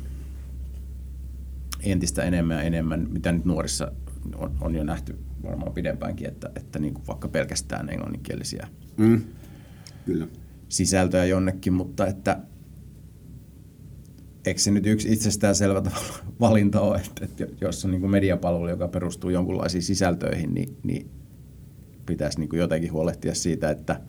entistä 1.83 2.23
enemmän 2.23 2.57
ja 2.57 2.63
enemmän, 2.63 3.07
mitä 3.09 3.31
nyt 3.31 3.45
nuorissa 3.45 3.91
on, 4.35 4.51
on 4.61 4.75
jo 4.75 4.83
nähty 4.83 5.15
varmaan 5.43 5.73
pidempäänkin, 5.73 6.27
että, 6.27 6.49
että 6.55 6.79
niin 6.79 6.93
kuin 6.93 7.07
vaikka 7.07 7.27
pelkästään 7.27 7.89
englanninkielisiä 7.89 8.67
Mm. 8.97 9.21
Kyllä. 10.05 10.27
sisältöjä 10.69 11.25
jonnekin, 11.25 11.73
mutta 11.73 12.07
että 12.07 12.39
eikö 14.45 14.61
se 14.61 14.71
nyt 14.71 14.85
yksi 14.85 15.13
itsestäänselvä 15.13 15.81
tavalla 15.81 16.13
valinta 16.39 16.81
ole, 16.81 16.97
että, 16.97 17.25
että 17.25 17.45
jos 17.61 17.85
on 17.85 17.91
niin 17.91 18.01
kuin 18.01 18.11
mediapalvelu, 18.11 18.69
joka 18.69 18.87
perustuu 18.87 19.29
jonkunlaisiin 19.29 19.83
sisältöihin, 19.83 20.53
niin, 20.53 20.77
niin 20.83 21.09
pitäisi 22.05 22.39
niin 22.39 22.49
kuin 22.49 22.59
jotenkin 22.59 22.91
huolehtia 22.91 23.35
siitä, 23.35 23.69
että, 23.69 24.01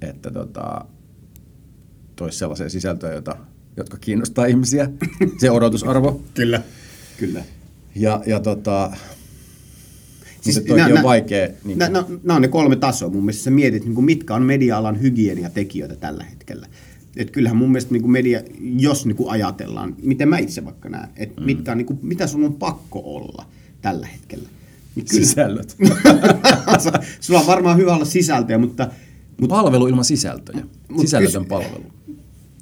että 0.00 0.30
tota, 0.30 0.84
toisi 2.16 2.38
sellaisia 2.38 2.68
sisältöjä, 2.68 3.14
jota, 3.14 3.36
jotka 3.76 3.96
kiinnostaa 3.96 4.46
ihmisiä, 4.46 4.90
se 5.40 5.50
odotusarvo. 5.50 6.22
Kyllä. 6.34 6.62
Kyllä. 7.18 7.44
Ja, 7.94 8.22
ja 8.26 8.40
tota, 8.40 8.90
Siis 10.40 10.56
siis 10.56 10.76
nä- 10.76 10.86
on 10.86 10.94
nä- 10.94 11.02
vaikea. 11.02 11.48
Niin 11.64 11.78
Nämä 11.78 12.04
no, 12.24 12.34
on 12.34 12.42
ne 12.42 12.48
kolme 12.48 12.76
tasoa 12.76 13.08
mun 13.08 13.24
mielestä. 13.24 13.42
Sä 13.42 13.50
mietit, 13.50 13.84
niin 13.84 13.94
kuin 13.94 14.04
mitkä 14.04 14.34
on 14.34 14.42
media-alan 14.42 15.00
hygieniatekijöitä 15.00 15.96
tällä 15.96 16.24
hetkellä. 16.24 16.66
Et 17.16 17.30
kyllähän 17.30 17.56
mun 17.56 17.72
mielestä 17.72 17.92
niin 17.92 18.02
kuin 18.02 18.12
media, 18.12 18.40
jos 18.60 19.06
niin 19.06 19.16
kuin 19.16 19.30
ajatellaan, 19.30 19.96
miten 20.02 20.28
mä 20.28 20.38
itse 20.38 20.64
vaikka 20.64 20.88
näen, 20.88 21.08
että 21.16 21.40
mm. 21.40 21.46
mitkä 21.46 21.72
on, 21.72 21.78
niin 21.78 21.86
kuin, 21.86 21.98
mitä 22.02 22.26
sun 22.26 22.44
on 22.44 22.54
pakko 22.54 23.02
olla 23.04 23.44
tällä 23.82 24.06
hetkellä. 24.06 24.48
Niin 24.94 25.06
kyllä, 25.10 25.24
sisällöt. 25.26 25.76
sulla 27.20 27.40
on 27.40 27.46
varmaan 27.46 27.76
hyvä 27.76 27.94
olla 27.94 28.04
sisältöjä, 28.04 28.58
mutta, 28.58 28.90
mutta 29.40 29.54
Palvelu 29.54 29.86
ilman 29.86 30.04
sisältöjä. 30.04 30.64
Mut 30.88 31.00
Sisällötön 31.00 31.42
kys- 31.42 31.48
palvelu. 31.48 31.84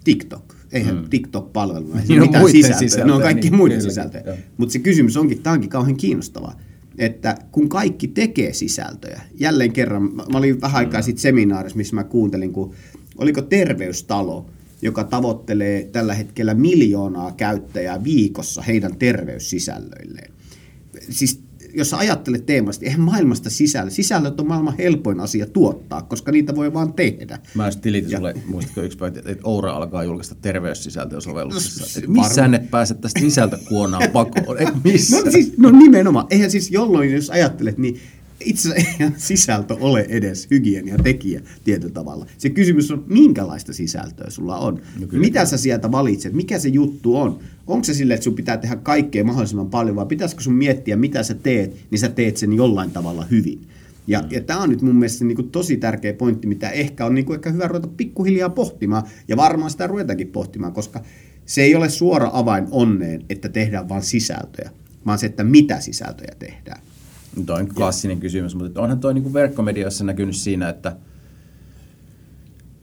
TikTok. 0.05 0.57
Eihän 0.73 0.97
mm. 0.97 1.05
TikTok-palvelu, 1.11 1.93
ei 1.95 2.03
Niin 2.09 2.21
mitään 2.21 2.43
muiden 2.43 2.63
sisältöjä. 2.63 2.79
sisältöjä, 2.79 3.07
Ne 3.07 3.13
on 3.13 3.23
kaikki 3.23 3.51
niin, 3.51 3.57
muiden 3.57 3.83
sisältöjä. 3.83 4.37
Mutta 4.57 4.73
se 4.73 4.79
kysymys 4.79 5.17
onkin, 5.17 5.43
tämä 5.43 5.55
onkin 5.55 5.71
kauhean 5.71 5.97
kiinnostavaa, 5.97 6.61
että 6.99 7.37
kun 7.53 7.69
kaikki 7.69 8.09
tekee 8.09 8.53
sisältöjä, 8.53 9.21
jälleen 9.35 9.73
kerran, 9.73 10.03
mä 10.03 10.25
mä 10.33 10.39
olin 10.39 10.61
vähän 10.61 10.77
aikaa 10.77 11.03
sitten 11.03 11.23
seminaarissa, 11.23 11.77
missä 11.77 11.95
mä 11.95 12.05
kuuntelin, 12.05 12.53
kun 12.53 12.75
oliko 13.19 13.43
terveystalo, 13.43 14.47
joka 14.83 15.05
tavoittelee 15.05 15.85
tällä 15.93 16.15
hetkellä 16.15 16.55
miljoonaa 16.55 17.33
käyttäjää 17.33 18.05
viikossa 18.05 18.63
heidän 18.63 18.97
terveyssisällöilleen. 18.97 20.33
Siis 21.11 21.41
jos 21.77 21.91
sä 21.91 21.97
ajattelet 21.97 22.47
teemasta, 22.47 22.85
eihän 22.85 23.01
maailmasta 23.01 23.51
sisällä. 23.51 23.91
Sisällöt 23.91 24.41
on 24.41 24.49
maailman 24.49 24.75
helpoin 24.79 25.21
asia 25.21 25.47
tuottaa, 25.47 26.03
koska 26.03 26.33
niitä 26.33 26.57
voi 26.57 26.75
vaan 26.75 26.93
tehdä. 26.93 27.39
Mä 27.55 27.67
just 27.67 27.81
tilitin 27.81 28.11
Ja- 28.11 28.19
sulle, 28.19 28.35
muistatko 28.47 28.81
yksi 28.83 28.99
päivä, 28.99 29.19
että 29.19 29.37
Oura 29.45 29.73
alkaa 29.73 30.05
julkaista 30.05 30.35
terveyssisältöä 30.35 31.17
No, 31.17 31.21
sovelluksessa. 31.21 32.01
Varmaan. 32.01 32.27
missään 32.27 32.55
et 32.55 32.71
pääse 32.71 32.95
tästä 32.95 33.21
sisältökuonaan 33.21 34.11
pakoon. 34.13 34.59
Et 34.63 34.69
missään. 34.85 35.25
No, 35.25 35.31
siis, 35.31 35.53
no 35.57 35.71
nimenomaan. 35.71 36.27
Eihän 36.31 36.51
siis 36.51 36.71
jolloin, 36.71 37.13
jos 37.13 37.31
ajattelet, 37.31 37.79
niin 37.79 38.01
itse 38.41 38.75
sisältö 39.17 39.77
ole 39.81 40.07
edes 40.09 40.47
hygieniatekijä 40.51 41.41
tietyllä 41.65 41.95
tavalla. 41.95 42.27
Se 42.39 42.51
kysymys 42.51 42.91
on, 42.91 43.05
minkälaista 43.09 43.73
sisältöä 43.73 44.31
sulla 44.31 44.59
on. 44.59 44.81
No 45.01 45.07
kyllä. 45.07 45.21
Mitä 45.21 45.45
sä 45.45 45.57
sieltä 45.57 45.93
valitset? 45.93 46.33
Mikä 46.33 46.59
se 46.59 46.69
juttu 46.69 47.17
on? 47.17 47.39
Onko 47.67 47.85
se 47.85 47.95
silleen, 47.95 48.15
että 48.15 48.25
sun 48.25 48.35
pitää 48.35 48.57
tehdä 48.57 48.77
kaikkea 48.77 49.25
mahdollisimman 49.25 49.71
paljon, 49.71 49.97
vai 49.97 50.07
pitäisikö 50.07 50.43
sun 50.43 50.55
miettiä, 50.55 50.97
mitä 50.97 51.23
sä 51.23 51.35
teet, 51.35 51.77
niin 51.91 51.99
sä 51.99 52.09
teet 52.09 52.37
sen 52.37 52.53
jollain 52.53 52.91
tavalla 52.91 53.25
hyvin. 53.31 53.67
Ja, 54.07 54.21
Mm. 54.23 54.29
ja 54.31 54.41
tämä 54.41 54.63
on 54.63 54.71
nyt 54.71 54.83
mun 54.83 54.97
mielestä 54.97 55.25
niin 55.25 55.37
kuin 55.37 55.51
tosi 55.51 55.77
tärkeä 55.77 56.13
pointti, 56.13 56.47
mitä 56.47 56.71
ehkä 56.71 57.07
on 57.07 57.15
niin 57.15 57.25
kuin 57.25 57.35
ehkä 57.35 57.51
hyvä 57.51 57.69
ruveta 57.69 57.89
pikkuhiljaa 57.89 58.51
pohtimaan, 58.51 59.03
ja 59.29 59.37
varmaan 59.37 59.71
sitä 59.71 59.87
ruvetaankin 59.87 60.29
pohtimaan, 60.29 60.73
koska 60.73 61.01
se 61.47 61.63
ei 61.63 61.75
ole 61.75 61.89
suora 61.89 62.31
avain 62.33 62.67
onneen, 62.71 63.25
että 63.31 63.49
tehdään 63.49 63.89
vain 63.89 64.03
sisältöjä, 64.03 64.71
vaan 65.07 65.19
se, 65.19 65.27
että 65.27 65.45
mitä 65.45 65.81
sisältöjä 65.81 66.33
tehdään. 66.39 66.81
Tuo 67.47 67.57
on 67.57 67.69
klassinen 67.69 68.21
kysymys, 68.21 68.55
mutta 68.55 68.83
onhan 68.83 69.01
tuo 69.01 69.13
niin 69.13 69.33
verkkomediassa 69.33 70.05
näkynyt 70.05 70.37
siinä, 70.37 70.69
että 70.69 70.97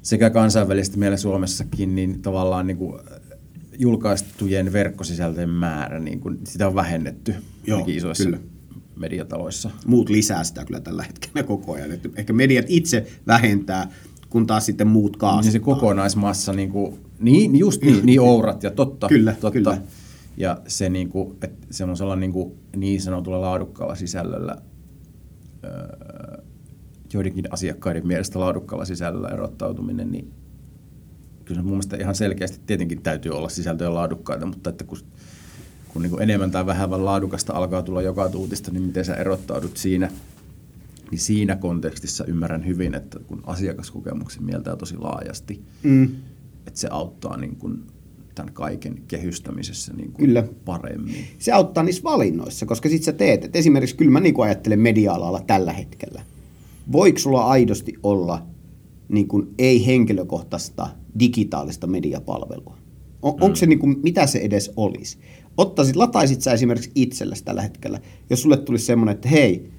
sekä 0.02 0.30
kansainvälisesti 0.30 0.98
meillä 1.00 1.18
Suomessakin, 1.18 1.96
niin 1.96 2.22
tavallaan 2.22 2.68
niin 2.68 2.78
kuin 2.78 3.00
julkaistujen 3.80 4.74
verkkosisältöjen 4.74 5.50
määrä, 5.50 6.00
niin 6.00 6.20
kuin 6.20 6.40
sitä 6.44 6.68
on 6.68 6.76
vähennetty 6.76 7.36
Joo, 7.68 7.84
isoissa 7.88 8.24
kyllä. 8.24 8.38
mediataloissa. 8.96 9.70
Muut 9.86 10.10
lisää 10.10 10.44
sitä 10.44 10.66
kyllä 10.66 10.80
tällä 10.80 11.04
hetkellä 11.04 11.44
koko 11.44 11.74
ajan. 11.74 11.92
Että 11.92 12.10
ehkä 12.16 12.34
mediat 12.34 12.66
itse 12.68 13.08
vähentää, 13.28 13.92
kun 14.30 14.48
taas 14.48 14.66
sitten 14.66 14.88
muut 14.88 15.18
kaasuttaa. 15.18 15.42
Niin 15.42 15.52
se 15.52 15.60
kokonaismassa, 15.60 16.54
niin, 16.54 16.70
kuin, 16.70 17.00
niin 17.20 17.60
just 17.60 17.82
niin, 17.82 18.06
niin 18.06 18.22
ourat 18.32 18.64
ja 18.64 18.72
totta. 18.72 19.08
Kyllä, 19.08 19.32
totta. 19.32 19.52
kyllä. 19.52 19.78
Ja 20.38 20.62
se 20.68 20.90
niin 20.90 21.10
kuin, 21.10 21.38
että 21.42 21.68
semmoisella 21.72 22.16
niin, 22.16 22.32
kuin, 22.34 22.54
niin 22.76 23.02
sanotulla 23.02 23.42
laadukkaalla 23.42 23.96
sisällöllä, 23.96 24.58
öö, 25.64 26.44
joidenkin 27.14 27.54
asiakkaiden 27.54 28.08
mielestä 28.08 28.40
laadukkaalla 28.40 28.86
sisällöllä 28.86 29.30
erottautuminen, 29.30 30.12
niin 30.12 30.32
kyllä 31.46 31.60
se 31.60 31.64
mun 31.64 31.72
mielestä 31.72 31.98
ihan 31.98 32.16
selkeästi 32.16 32.60
tietenkin 32.66 33.02
täytyy 33.02 33.32
olla 33.32 33.50
sisältöjä 33.50 33.94
laadukkaita, 33.94 34.46
mutta 34.46 34.70
että 34.70 34.84
kun, 34.84 34.98
kun 35.94 36.02
niin 36.02 36.10
kuin 36.10 36.24
enemmän 36.24 36.52
tai 36.52 36.66
vähemmän 36.66 37.06
laadukasta 37.06 37.54
alkaa 37.54 37.82
tulla 37.84 38.02
joka 38.02 38.30
tuutista, 38.30 38.72
niin 38.72 38.84
miten 38.84 39.06
sä 39.06 39.16
erottaudut 39.16 39.78
siinä, 39.78 40.12
niin 41.12 41.20
siinä 41.20 41.56
kontekstissa 41.56 42.26
ymmärrän 42.26 42.66
hyvin, 42.66 42.96
että 42.96 43.20
kun 43.28 43.44
asiakaskokemuksen 43.46 44.44
mieltää 44.44 44.76
tosi 44.76 44.98
laajasti, 44.98 45.62
Mm. 45.84 46.10
että 46.68 46.80
se 46.80 46.88
auttaa 46.92 47.38
niin 47.38 47.56
kuin 47.56 47.84
tämän 48.36 48.54
kaiken 48.54 49.04
kehystämisessä 49.08 49.94
niin 49.94 50.12
kuin 50.12 50.26
Kyllä. 50.26 50.44
paremmin. 50.66 51.26
se 51.40 51.52
auttaa 51.52 51.84
niissä 51.84 52.04
valinnoissa, 52.04 52.66
koska 52.66 52.90
sit 52.90 53.04
sä 53.04 53.14
teet, 53.14 53.46
että 53.46 53.60
esimerkiksi 53.60 53.96
kyllä 53.96 54.12
mä 54.12 54.20
niin 54.20 54.34
kuin 54.34 54.46
ajattelen 54.46 54.80
media-alalla 54.80 55.42
tällä 55.48 55.74
hetkellä. 55.74 56.22
Voiko 56.92 57.20
sulla 57.20 57.46
aidosti 57.46 57.94
olla 58.04 58.46
niin 59.10 59.28
kuin 59.28 59.48
ei-henkilökohtaista 59.60 60.88
digitaalista 61.20 61.88
mediapalvelua? 61.88 62.78
On, 63.22 63.34
mm. 63.34 63.42
Onko 63.42 63.56
se 63.56 63.66
niin 63.66 63.80
kuin, 63.80 64.00
mitä 64.04 64.28
se 64.28 64.40
edes 64.40 64.72
olisi? 64.78 65.18
Ottaisit, 65.58 65.96
lataisit 65.96 66.42
sä 66.42 66.54
esimerkiksi 66.54 66.92
itsellesi 66.96 67.44
tällä 67.44 67.62
hetkellä, 67.62 68.00
jos 68.30 68.42
sulle 68.42 68.58
tulisi 68.58 68.86
semmoinen, 68.86 69.16
että 69.16 69.30
hei, 69.30 69.72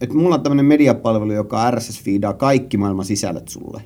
että 0.00 0.14
mulla 0.14 0.34
on 0.34 0.42
tämmöinen 0.42 0.66
mediapalvelu, 0.66 1.32
joka 1.32 1.70
RSS-feedaa 1.70 2.34
kaikki 2.34 2.76
maailman 2.76 3.04
sisällöt 3.04 3.48
sulle. 3.48 3.82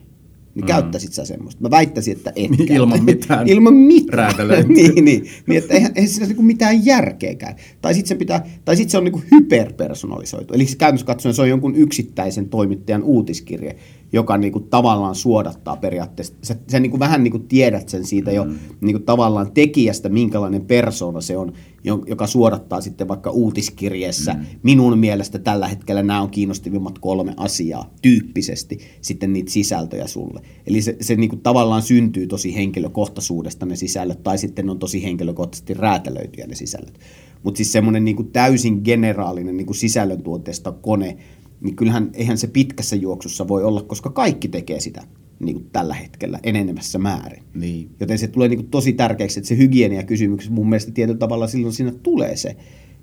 Niin 0.54 0.64
mm. 0.64 0.66
käyttäisit 0.66 1.12
sä 1.12 1.24
semmoista? 1.24 1.62
Mä 1.62 1.70
väittäisin, 1.70 2.16
että 2.16 2.32
et 2.36 2.50
Ilman 2.70 2.88
käytä. 2.88 3.04
mitään 3.04 3.48
Ilman 3.48 3.74
mitään. 3.74 4.34
niin, 4.68 5.04
niin, 5.04 5.26
niin, 5.46 5.58
että 5.58 5.74
eihän, 5.74 5.92
eihän 5.94 6.08
siinä 6.08 6.26
niinku 6.26 6.42
mitään 6.42 6.86
järkeäkään. 6.86 7.56
Tai 7.82 7.94
sitten 7.94 8.08
se, 8.08 8.14
pitää, 8.14 8.46
tai 8.64 8.76
sit 8.76 8.90
se 8.90 8.98
on 8.98 9.04
niinku 9.04 9.22
hyperpersonalisoitu. 9.30 10.54
Eli 10.54 10.66
se 10.66 10.76
käytännössä 10.76 11.06
katsoen 11.06 11.34
se 11.34 11.42
on 11.42 11.48
jonkun 11.48 11.76
yksittäisen 11.76 12.48
toimittajan 12.48 13.02
uutiskirje, 13.02 13.76
joka 14.12 14.38
niinku 14.38 14.60
tavallaan 14.60 15.14
suodattaa 15.14 15.76
periaatteessa. 15.76 16.34
Sä, 16.42 16.56
sä 16.70 16.80
niinku 16.80 16.98
vähän 16.98 17.24
niinku 17.24 17.38
tiedät 17.38 17.88
sen 17.88 18.06
siitä 18.06 18.32
jo 18.32 18.46
niinku 18.80 18.98
tavallaan 18.98 19.52
tekijästä, 19.52 20.08
minkälainen 20.08 20.66
persona 20.66 21.20
se 21.20 21.36
on, 21.36 21.52
jo- 21.84 22.04
joka 22.06 22.26
suodattaa 22.26 22.80
sitten 22.80 23.08
vaikka 23.08 23.30
uutiskirjeessä. 23.30 24.32
Mm. 24.32 24.44
Minun 24.62 24.98
mielestä 24.98 25.38
tällä 25.38 25.68
hetkellä 25.68 26.02
nämä 26.02 26.22
on 26.22 26.30
kiinnostavimmat 26.30 26.98
kolme 26.98 27.34
asiaa 27.36 27.90
tyyppisesti 28.02 28.78
sitten 29.00 29.32
niitä 29.32 29.52
sisältöjä 29.52 30.06
sulle. 30.06 30.40
Eli 30.66 30.82
se, 30.82 30.96
se 31.00 31.16
niinku 31.16 31.36
tavallaan 31.36 31.82
syntyy 31.82 32.26
tosi 32.26 32.54
henkilökohtaisuudesta 32.54 33.66
ne 33.66 33.76
sisällöt, 33.76 34.22
tai 34.22 34.38
sitten 34.38 34.70
on 34.70 34.78
tosi 34.78 35.02
henkilökohtaisesti 35.02 35.74
räätälöityjä 35.74 36.46
ne 36.46 36.54
sisällöt. 36.54 36.98
Mutta 37.42 37.56
siis 37.56 37.72
semmoinen 37.72 38.04
niinku 38.04 38.22
täysin 38.22 38.80
generaalinen 38.84 39.56
niinku 39.56 39.74
sisällöntuotteesta 39.74 40.72
kone, 40.72 41.16
niin 41.62 41.76
kyllähän 41.76 42.10
eihän 42.14 42.38
se 42.38 42.46
pitkässä 42.46 42.96
juoksussa 42.96 43.48
voi 43.48 43.64
olla, 43.64 43.82
koska 43.82 44.10
kaikki 44.10 44.48
tekee 44.48 44.80
sitä 44.80 45.04
niin 45.40 45.54
kuin 45.54 45.68
tällä 45.72 45.94
hetkellä 45.94 46.38
enenevässä 46.42 46.98
määrin. 46.98 47.42
Niin. 47.54 47.90
Joten 48.00 48.18
se 48.18 48.28
tulee 48.28 48.48
niin 48.48 48.58
kuin 48.58 48.70
tosi 48.70 48.92
tärkeäksi, 48.92 49.40
että 49.40 49.48
se 49.48 49.56
hygieniakysymys 49.56 50.50
mun 50.50 50.68
mielestä 50.68 50.92
tietyllä 50.92 51.18
tavalla 51.18 51.46
silloin 51.46 51.72
siinä 51.72 51.92
tulee 52.02 52.36
se, 52.36 52.56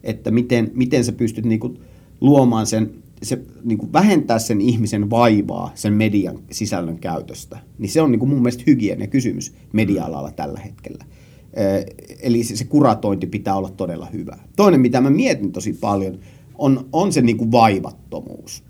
että 0.04 0.32
miten, 0.32 0.72
miten 0.74 1.06
sä 1.06 1.12
pystyt 1.12 1.46
niin 1.46 1.60
kuin 1.60 1.80
luomaan 2.22 2.66
sen, 2.66 2.92
se, 3.24 3.42
niin 3.64 3.78
kuin 3.78 3.94
vähentää 3.94 4.40
sen 4.40 4.62
ihmisen 4.62 5.10
vaivaa 5.10 5.72
sen 5.76 5.94
median 5.94 6.40
sisällön 6.52 7.00
käytöstä. 7.00 7.60
Niin 7.78 7.90
se 7.90 8.02
on 8.02 8.12
niin 8.12 8.20
kuin 8.20 8.30
mun 8.30 8.42
mielestä 8.42 8.64
hygieniakysymys 8.68 9.54
media-alalla 9.74 10.32
tällä 10.32 10.60
hetkellä. 10.60 11.06
Eli 12.22 12.44
se, 12.44 12.56
se 12.56 12.66
kuratointi 12.66 13.28
pitää 13.28 13.56
olla 13.56 13.70
todella 13.70 14.08
hyvä. 14.14 14.38
Toinen, 14.56 14.82
mitä 14.82 15.02
mä 15.02 15.10
mietin 15.10 15.52
tosi 15.52 15.74
paljon, 15.74 16.20
on, 16.60 16.90
on 16.94 17.14
se 17.14 17.22
niin 17.22 17.38
kuin 17.38 17.52
vaivattomuus 17.52 18.64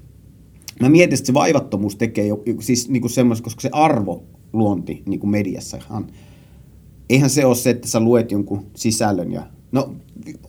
mä 0.80 0.90
mietin, 0.90 1.14
että 1.14 1.28
se 1.28 1.34
vaivattomuus 1.34 1.96
tekee 1.96 2.28
jo, 2.28 2.44
siis 2.60 2.90
niin 2.90 3.02
kuin 3.02 3.12
semmoista, 3.12 3.44
koska 3.44 3.62
se 3.62 3.70
arvoluonti 3.72 5.04
niin 5.06 5.20
kuin 5.20 5.30
mediassahan, 5.30 6.08
eihän 7.10 7.30
se 7.30 7.46
ole 7.46 7.56
se, 7.56 7.70
että 7.70 7.88
sä 7.88 8.00
luet 8.00 8.32
jonkun 8.32 8.66
sisällön 8.76 9.32
ja, 9.32 9.48
no 9.72 9.96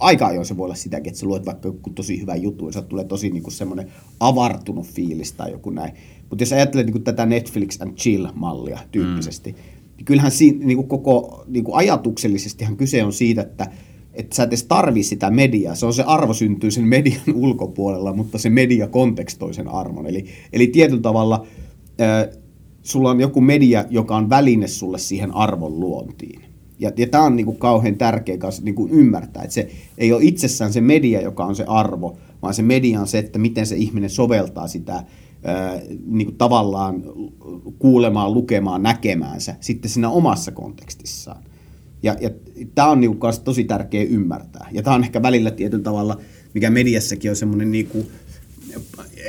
aika 0.01 0.27
ajoin 0.27 0.47
se 0.47 0.57
voi 0.57 0.65
olla 0.65 0.75
sitäkin, 0.75 1.11
että 1.11 1.21
sä 1.21 1.27
luet 1.27 1.47
vaikka 1.47 1.69
joku 1.69 1.91
tosi 1.91 2.21
hyvä 2.21 2.35
juttu 2.35 2.67
ja 2.67 2.73
sä 2.73 2.83
tulee 2.83 3.05
tosi 3.05 3.31
niin 3.31 3.43
kuin 3.43 3.55
semmoinen 3.55 3.93
avartunut 4.21 4.87
fiilis 4.87 5.33
tai 5.33 5.53
joku 5.53 5.71
näin. 5.71 5.93
Mutta 6.31 6.43
jos 6.43 6.53
ajattelet 6.53 6.87
niin 6.87 6.93
kuin 6.93 7.05
tätä 7.05 7.27
Netflix 7.27 7.81
and 7.81 7.97
chill-mallia 7.97 8.79
tyyppisesti, 8.91 9.53
mm. 9.53 9.59
niin 9.97 10.05
kyllähän 10.05 10.33
siinä 10.33 10.67
niin 10.67 10.77
kuin 10.77 10.89
koko 10.89 11.45
niin 11.49 11.65
kuin 11.65 11.77
ajatuksellisestihan 11.77 12.77
kyse 12.77 13.05
on 13.05 13.13
siitä, 13.13 13.43
että 13.43 13.67
että 14.15 14.37
sä 14.37 14.43
et 14.43 14.49
edes 14.49 14.65
tarvii 14.65 15.03
sitä 15.03 15.31
mediaa. 15.31 15.75
Se 15.75 15.87
on 15.87 15.95
se 15.95 16.03
arvo 16.03 16.35
syntyy 16.35 16.71
sen 16.71 16.85
median 16.85 17.23
ulkopuolella, 17.35 18.13
mutta 18.13 18.39
se 18.39 18.51
media 18.51 18.89
kontekstoi 18.89 19.55
sen 19.55 19.69
arvon. 19.69 20.07
Eli, 20.07 20.25
eli 20.53 20.67
tietyllä 20.67 21.03
tavalla 21.03 21.47
äh, 22.01 22.39
sulla 22.83 23.11
on 23.11 23.21
joku 23.21 23.41
media, 23.41 23.85
joka 23.91 24.17
on 24.17 24.31
väline 24.31 24.67
sulle 24.67 24.99
siihen 24.99 25.35
arvon 25.35 25.81
luontiin. 25.81 26.41
Ja, 26.79 26.93
ja 26.97 27.07
tämä 27.07 27.25
on 27.25 27.37
niinku 27.37 27.53
kauhean 27.53 27.97
tärkeä 27.97 28.39
kanssa 28.39 28.63
niinku 28.63 28.89
ymmärtää, 28.93 29.43
että 29.43 29.55
se 29.55 29.71
ei 29.99 30.13
ole 30.13 30.25
itsessään 30.25 30.73
se 30.73 30.81
media, 30.81 31.21
joka 31.21 31.45
on 31.45 31.57
se 31.57 31.65
arvo, 31.67 32.17
vaan 32.43 32.55
se 32.55 32.63
media 32.63 33.01
on 33.01 33.07
se, 33.07 33.19
että 33.19 33.39
miten 33.39 33.67
se 33.67 33.77
ihminen 33.77 34.11
soveltaa 34.11 34.69
sitä 34.69 35.05
ää, 35.45 35.81
niin 36.07 36.27
kuin 36.27 36.37
tavallaan 36.37 37.03
kuulemaan, 37.79 38.35
lukemaan, 38.35 38.83
näkemäänsä 38.83 39.57
sitten 39.61 39.91
siinä 39.91 40.11
omassa 40.11 40.53
kontekstissaan. 40.53 41.43
Ja, 42.03 42.17
ja 42.21 42.31
tämä 42.75 42.89
on 42.89 43.01
niin 43.01 43.17
kuin, 43.17 43.33
tosi 43.45 43.65
tärkeä 43.65 44.03
ymmärtää. 44.03 44.69
Ja 44.73 44.83
tämä 44.83 44.97
on 44.97 45.05
ehkä 45.05 45.23
välillä 45.23 45.51
tietyllä 45.51 45.83
tavalla, 45.83 46.21
mikä 46.55 46.71
mediassakin 46.71 47.31
on 47.31 47.37
semmoinen, 47.37 47.71
niin 47.71 47.87
kuin, 47.87 48.07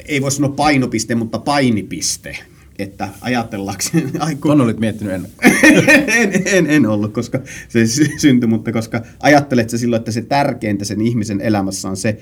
ei 0.06 0.22
voi 0.22 0.32
sanoa 0.32 0.50
painopiste, 0.50 1.16
mutta 1.16 1.40
painipiste. 1.40 2.38
Että 2.80 3.10
ajatellaanko... 3.22 3.84
Tuon 4.42 4.62
olit 4.62 4.80
miettinyt 4.80 5.14
ennen. 5.14 5.32
en, 6.08 6.32
en, 6.46 6.68
en 6.68 6.86
ollut, 6.86 7.14
koska 7.14 7.40
se 7.70 7.88
syntyi, 8.18 8.48
mutta 8.48 8.72
koska 8.72 9.02
ajattelet 9.20 9.70
sä 9.70 9.78
silloin, 9.78 10.00
että 10.00 10.12
se 10.12 10.22
tärkeintä 10.22 10.86
sen 10.86 11.02
ihmisen 11.02 11.42
elämässä 11.42 11.90
on 11.90 11.98
se, 11.98 12.22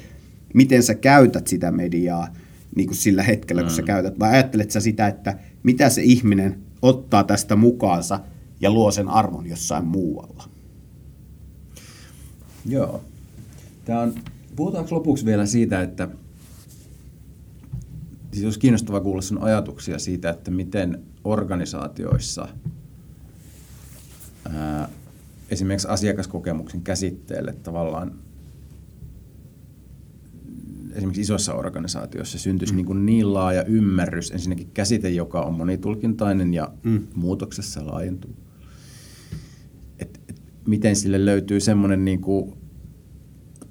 miten 0.54 0.84
sä 0.84 0.96
käytät 0.96 1.48
sitä 1.48 1.72
mediaa 1.72 2.28
niin 2.76 2.88
kuin 2.88 2.98
sillä 2.98 3.24
hetkellä, 3.24 3.62
kun 3.62 3.72
mm. 3.72 3.76
sä 3.76 3.82
käytät, 3.82 4.20
vai 4.20 4.30
ajattelet 4.30 4.72
sä 4.72 4.80
sitä, 4.80 5.08
että 5.08 5.40
mitä 5.64 5.90
se 5.90 6.02
ihminen 6.02 6.60
ottaa 6.82 7.24
tästä 7.24 7.56
mukaansa 7.56 8.20
ja 8.62 8.72
luo 8.72 8.92
sen 8.92 9.08
arvon 9.08 9.48
jossain 9.48 9.86
muualla? 9.86 10.50
Joo. 12.66 13.04
Tämä 13.86 14.02
on, 14.02 14.16
puhutaanko 14.56 14.96
lopuksi 14.96 15.26
vielä 15.26 15.46
siitä, 15.46 15.82
että 15.82 16.08
siis 18.34 18.46
olisi 18.46 18.60
kiinnostavaa 18.60 19.02
kuulla 19.02 19.22
sun 19.22 19.44
ajatuksia 19.44 20.00
siitä, 20.00 20.30
että 20.30 20.52
miten 20.52 21.04
organisaatioissa 21.24 22.48
ää, 24.54 24.90
esimerkiksi 25.50 25.88
asiakaskokemuksen 25.88 26.82
käsitteelle 26.82 27.54
tavallaan 27.54 28.14
esimerkiksi 30.92 31.22
isoissa 31.22 31.54
organisaatioissa 31.54 32.40
syntyisi 32.40 32.74
mm. 32.74 32.78
niin, 32.78 32.86
kuin 32.86 33.06
niin 33.06 33.34
laaja 33.34 33.64
ymmärrys, 33.64 34.32
ensinnäkin 34.32 34.72
käsite, 34.74 35.10
joka 35.10 35.42
on 35.42 35.54
monitulkintainen 35.54 36.54
ja 36.54 36.72
mm. 36.84 37.08
muutoksessa 37.16 37.88
laajentuu. 37.88 38.36
Miten 40.68 40.96
sille 40.96 41.26
löytyy 41.26 41.60
semmoinen 41.60 42.06
niin 42.06 42.22
kuin 42.22 42.54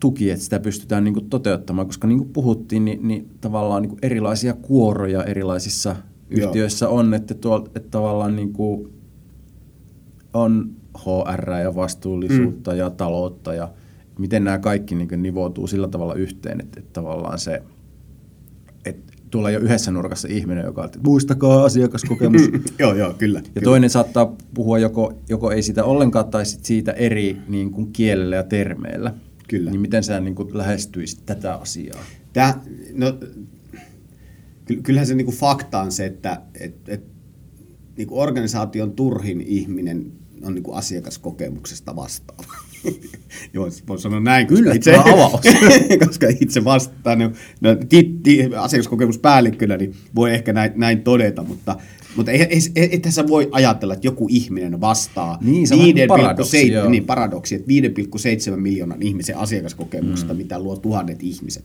tuki, 0.01 0.31
että 0.31 0.45
sitä 0.45 0.61
pystytään 0.61 1.05
niin 1.05 1.15
kuin 1.15 1.31
toteuttamaan, 1.31 1.87
koska 1.87 2.09
niin 2.09 2.19
kuin 2.19 2.31
puhuttiin, 2.31 2.85
niin, 2.85 3.09
niin 3.09 3.31
tavallaan 3.41 3.83
niin 3.83 3.91
kuin 3.91 3.99
erilaisia 4.03 4.55
kuoroja 4.55 5.25
erilaisissa 5.25 5.97
yhtiöissä 6.31 6.87
Joo. 6.87 6.95
on, 6.95 7.15
että, 7.15 7.35
tuo, 7.35 7.57
että 7.75 7.91
tavallaan 7.91 8.37
niin 8.37 8.53
kuin 8.53 8.93
on 10.33 10.71
HR 11.05 11.51
ja 11.63 11.75
vastuullisuutta 11.75 12.71
mm. 12.71 12.77
ja 12.77 12.91
taloutta 12.91 13.55
ja 13.55 13.69
miten 14.19 14.45
nämä 14.45 14.59
kaikki 14.59 14.95
niin 14.95 15.23
nivoutuu 15.23 15.67
sillä 15.67 15.89
tavalla 15.89 16.15
yhteen, 16.15 16.61
että, 16.61 16.81
että 16.81 16.93
tavallaan 16.93 17.39
se, 17.39 17.63
että 18.85 19.13
tuolla 19.31 19.51
jo 19.51 19.61
yhdessä 19.61 19.91
nurkassa 19.91 20.29
ihminen, 20.31 20.65
joka 20.65 20.85
että 20.85 20.99
muistakaa 21.03 21.65
asiakaskokemus. 21.65 22.43
joo, 22.79 22.95
joo, 22.95 23.15
kyllä. 23.15 23.39
Ja 23.39 23.51
kyllä. 23.55 23.65
toinen 23.65 23.91
saattaa 23.91 24.37
puhua 24.55 24.79
joko, 24.79 25.19
joko 25.29 25.51
ei 25.51 25.63
sitä 25.63 25.85
ollenkaan 25.85 26.29
tai 26.29 26.47
sit 26.47 26.65
siitä 26.65 26.93
eri 26.93 27.37
niin 27.49 27.71
kuin 27.71 27.93
kielellä 27.93 28.37
ja 28.37 28.43
termeillä. 28.43 29.15
Kyllä. 29.49 29.71
Niin 29.71 29.81
miten 29.81 30.05
sä 30.05 30.21
niin 30.21 30.35
kuin 30.35 30.59
lähestyisit 30.59 31.27
tätä 31.27 31.55
asiaa? 31.55 32.05
Tää, 32.33 32.61
no, 32.93 33.19
kyllähän 34.83 35.07
se 35.07 35.15
niin 35.15 35.25
kuin 35.25 35.37
fakta 35.37 35.81
on 35.81 35.93
se, 35.93 36.07
että 36.07 36.43
et, 36.61 36.89
et, 36.89 37.05
niin 37.97 38.09
kuin 38.09 38.21
organisaation 38.21 38.93
turhin 38.93 39.41
ihminen 39.41 40.13
on 40.43 40.55
niin 40.55 40.63
kuin 40.63 40.77
asiakaskokemuksesta 40.77 41.97
vastaava. 41.97 42.55
Joo, 43.55 43.69
voisi 43.89 44.03
sanoa 44.03 44.21
näin, 44.21 44.47
koska 44.47 44.73
itse, 44.73 44.95
koska 46.07 46.27
itse 46.41 46.65
vastaan 46.65 47.19
no, 47.19 47.33
no, 47.61 47.71
asiakaskokemuspäällikkönä, 48.57 49.77
niin 49.77 49.95
voi 50.15 50.35
ehkä 50.35 50.53
näin, 50.53 50.73
näin 50.77 51.03
todeta, 51.03 51.43
mutta, 51.43 51.77
mutta 52.17 52.33
ei, 52.33 52.43
ei, 52.43 52.61
ei, 52.77 53.01
ei 53.05 53.13
sä 53.13 53.29
voi 53.29 53.49
ajatella, 53.53 53.95
että 53.95 54.07
joku 54.07 54.27
ihminen 54.31 54.81
vastaa 54.81 55.39
niin, 55.41 55.67
5,7 56.85 56.89
niin, 56.89 57.05
paradoksi, 57.05 57.55
että 57.55 57.71
5,7 58.53 58.57
miljoonan 58.57 59.03
ihmisen 59.03 59.37
asiakaskokemusta, 59.37 60.33
mm. 60.33 60.39
mitä 60.39 60.59
luo 60.61 60.77
tuhannet 60.77 61.23
ihmiset. 61.23 61.65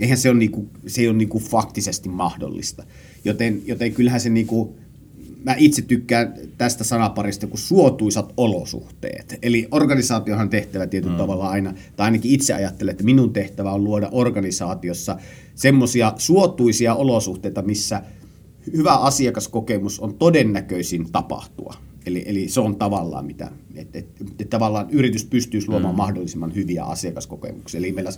Eihän 0.00 0.18
se 0.18 0.30
ole, 0.30 0.38
niinku, 0.38 0.68
se 0.86 1.00
ei 1.00 1.08
ole 1.08 1.16
niinku 1.16 1.38
faktisesti 1.38 2.08
mahdollista. 2.08 2.84
Joten, 3.24 3.62
joten 3.66 3.92
kyllähän 3.92 4.20
se 4.20 4.30
niinku, 4.30 4.76
mä 5.46 5.54
itse 5.58 5.82
tykkään 5.82 6.34
tästä 6.58 6.84
sanaparista 6.84 7.46
kuin 7.46 7.58
suotuisat 7.58 8.32
olosuhteet. 8.36 9.38
Eli 9.42 9.68
organisaatiohan 9.70 10.50
tehtävä 10.50 10.86
tietyllä 10.86 11.14
mm. 11.14 11.18
tavalla 11.18 11.48
aina, 11.48 11.74
tai 11.96 12.04
ainakin 12.04 12.30
itse 12.30 12.54
ajattelen, 12.54 12.92
että 12.92 13.04
minun 13.04 13.32
tehtävä 13.32 13.72
on 13.72 13.84
luoda 13.84 14.08
organisaatiossa 14.12 15.16
semmoisia 15.54 16.12
suotuisia 16.16 16.94
olosuhteita, 16.94 17.62
missä 17.62 18.02
hyvä 18.72 18.94
asiakaskokemus 18.94 20.00
on 20.00 20.14
todennäköisin 20.14 21.12
tapahtua. 21.12 21.74
Eli, 22.06 22.24
eli 22.26 22.48
se 22.48 22.60
on 22.60 22.76
tavallaan 22.76 23.26
mitä, 23.26 23.50
että 23.74 23.98
et, 23.98 24.06
et, 24.38 24.50
tavallaan 24.50 24.90
yritys 24.90 25.24
pystyisi 25.24 25.68
luomaan 25.68 25.94
mm. 25.94 25.98
mahdollisimman 25.98 26.54
hyviä 26.54 26.84
asiakaskokemuksia. 26.84 27.78
Eli 27.78 27.92
meillä 27.92 28.10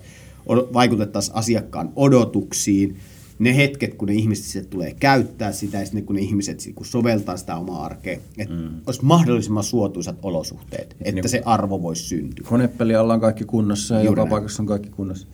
vaikutettaisiin 0.48 1.36
asiakkaan 1.36 1.92
odotuksiin, 1.96 2.96
ne 3.38 3.56
hetket, 3.56 3.94
kun 3.94 4.08
ne 4.08 4.14
ihmiset 4.14 4.70
tulee 4.70 4.94
käyttää 5.00 5.52
sitä, 5.52 5.78
ja 5.78 5.84
sitten 5.84 6.04
kun 6.04 6.16
ne 6.16 6.22
ihmiset 6.22 6.70
kun 6.74 6.86
soveltaa 6.86 7.36
sitä 7.36 7.56
omaa 7.56 7.84
arkea, 7.84 8.18
että 8.38 8.54
mm. 8.54 8.70
olisi 8.86 9.04
mahdollisimman 9.04 9.64
suotuisat 9.64 10.16
olosuhteet, 10.22 10.96
että 11.00 11.20
niin, 11.20 11.28
se 11.28 11.42
arvo 11.44 11.82
voisi 11.82 12.02
syntyä. 12.02 12.46
Konepeli 12.48 12.96
on 12.96 13.20
kaikki 13.20 13.44
kunnossa 13.44 13.94
ja 13.94 14.00
Juuri 14.00 14.12
joka 14.12 14.20
näin. 14.20 14.30
paikassa 14.30 14.62
on 14.62 14.66
kaikki 14.66 14.90
kunnossa. 14.90 15.26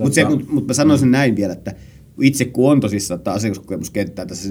Mutta 0.00 0.28
mut, 0.28 0.48
mut 0.48 0.66
mä 0.66 0.74
sanoisin 0.74 1.08
mm. 1.08 1.12
näin 1.12 1.36
vielä, 1.36 1.52
että 1.52 1.74
itse 2.20 2.44
kun 2.44 2.72
on 2.72 2.80
tosissaan 2.80 3.18
että 3.18 3.32
asiakaskokemuskenttää 3.32 4.26
tässä 4.26 4.48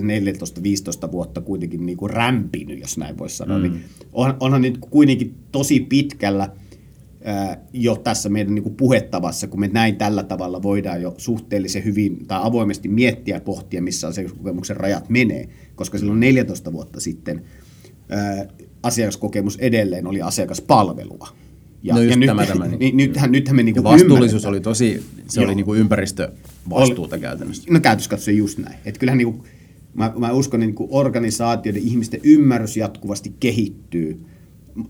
14-15 1.07 1.11
vuotta 1.11 1.41
kuitenkin 1.41 1.85
niin 1.85 1.97
kuin 1.97 2.09
rämpinyt, 2.09 2.79
jos 2.79 2.97
näin 2.97 3.17
voisi 3.17 3.37
sanoa, 3.37 3.57
mm. 3.57 3.63
niin 3.63 3.83
on, 4.13 4.37
onhan 4.39 4.61
nyt 4.61 4.77
kuitenkin 4.77 5.35
tosi 5.51 5.79
pitkällä– 5.79 6.49
jo 7.73 7.95
tässä 7.95 8.29
meidän 8.29 8.55
niin 8.55 8.63
kuin 8.63 8.75
puhettavassa, 8.75 9.47
kun 9.47 9.59
me 9.59 9.67
näin 9.67 9.95
tällä 9.95 10.23
tavalla 10.23 10.63
voidaan 10.63 11.01
jo 11.01 11.13
suhteellisen 11.17 11.85
hyvin 11.85 12.25
tai 12.27 12.39
avoimesti 12.43 12.89
miettiä 12.89 13.35
ja 13.35 13.41
pohtia, 13.41 13.81
missä 13.81 14.07
asiakaskokemuksen 14.07 14.77
rajat 14.77 15.09
menee, 15.09 15.49
koska 15.75 15.97
silloin 15.97 16.19
14 16.19 16.73
vuotta 16.73 16.99
sitten 16.99 17.43
ää, 18.09 18.47
asiakaskokemus 18.83 19.57
edelleen 19.57 20.07
oli 20.07 20.21
asiakaspalvelua. 20.21 21.27
Ja, 21.83 21.95
no 21.95 22.01
just 22.01 22.11
ja 22.11 22.17
nyt, 22.17 22.27
tämä, 22.27 22.45
tämä. 22.45 22.67
Niin, 22.67 22.97
nythän, 23.07 23.31
nythän 23.31 23.55
me 23.55 23.63
niin 23.63 23.83
vastuullisuus 23.83 24.45
oli 24.45 24.61
tosi, 24.61 25.03
se 25.27 25.41
Joo. 25.41 25.47
oli 25.47 25.55
niin 25.55 25.65
kuin 25.65 25.79
ympäristövastuuta 25.79 27.15
oli, 27.15 27.21
käytännössä. 27.21 27.63
No 27.69 27.79
käytössä 27.79 28.09
katsoen 28.09 28.37
just 28.37 28.57
näin. 28.57 28.75
Että 28.85 28.99
kyllähän 28.99 29.17
niin 29.17 29.33
kuin, 29.33 29.43
mä, 29.93 30.13
mä 30.19 30.31
uskon, 30.31 30.59
että 30.59 30.65
niin 30.65 30.75
kuin 30.75 30.89
organisaatioiden 30.91 31.81
ihmisten 31.81 32.19
ymmärrys 32.23 32.77
jatkuvasti 32.77 33.33
kehittyy 33.39 34.25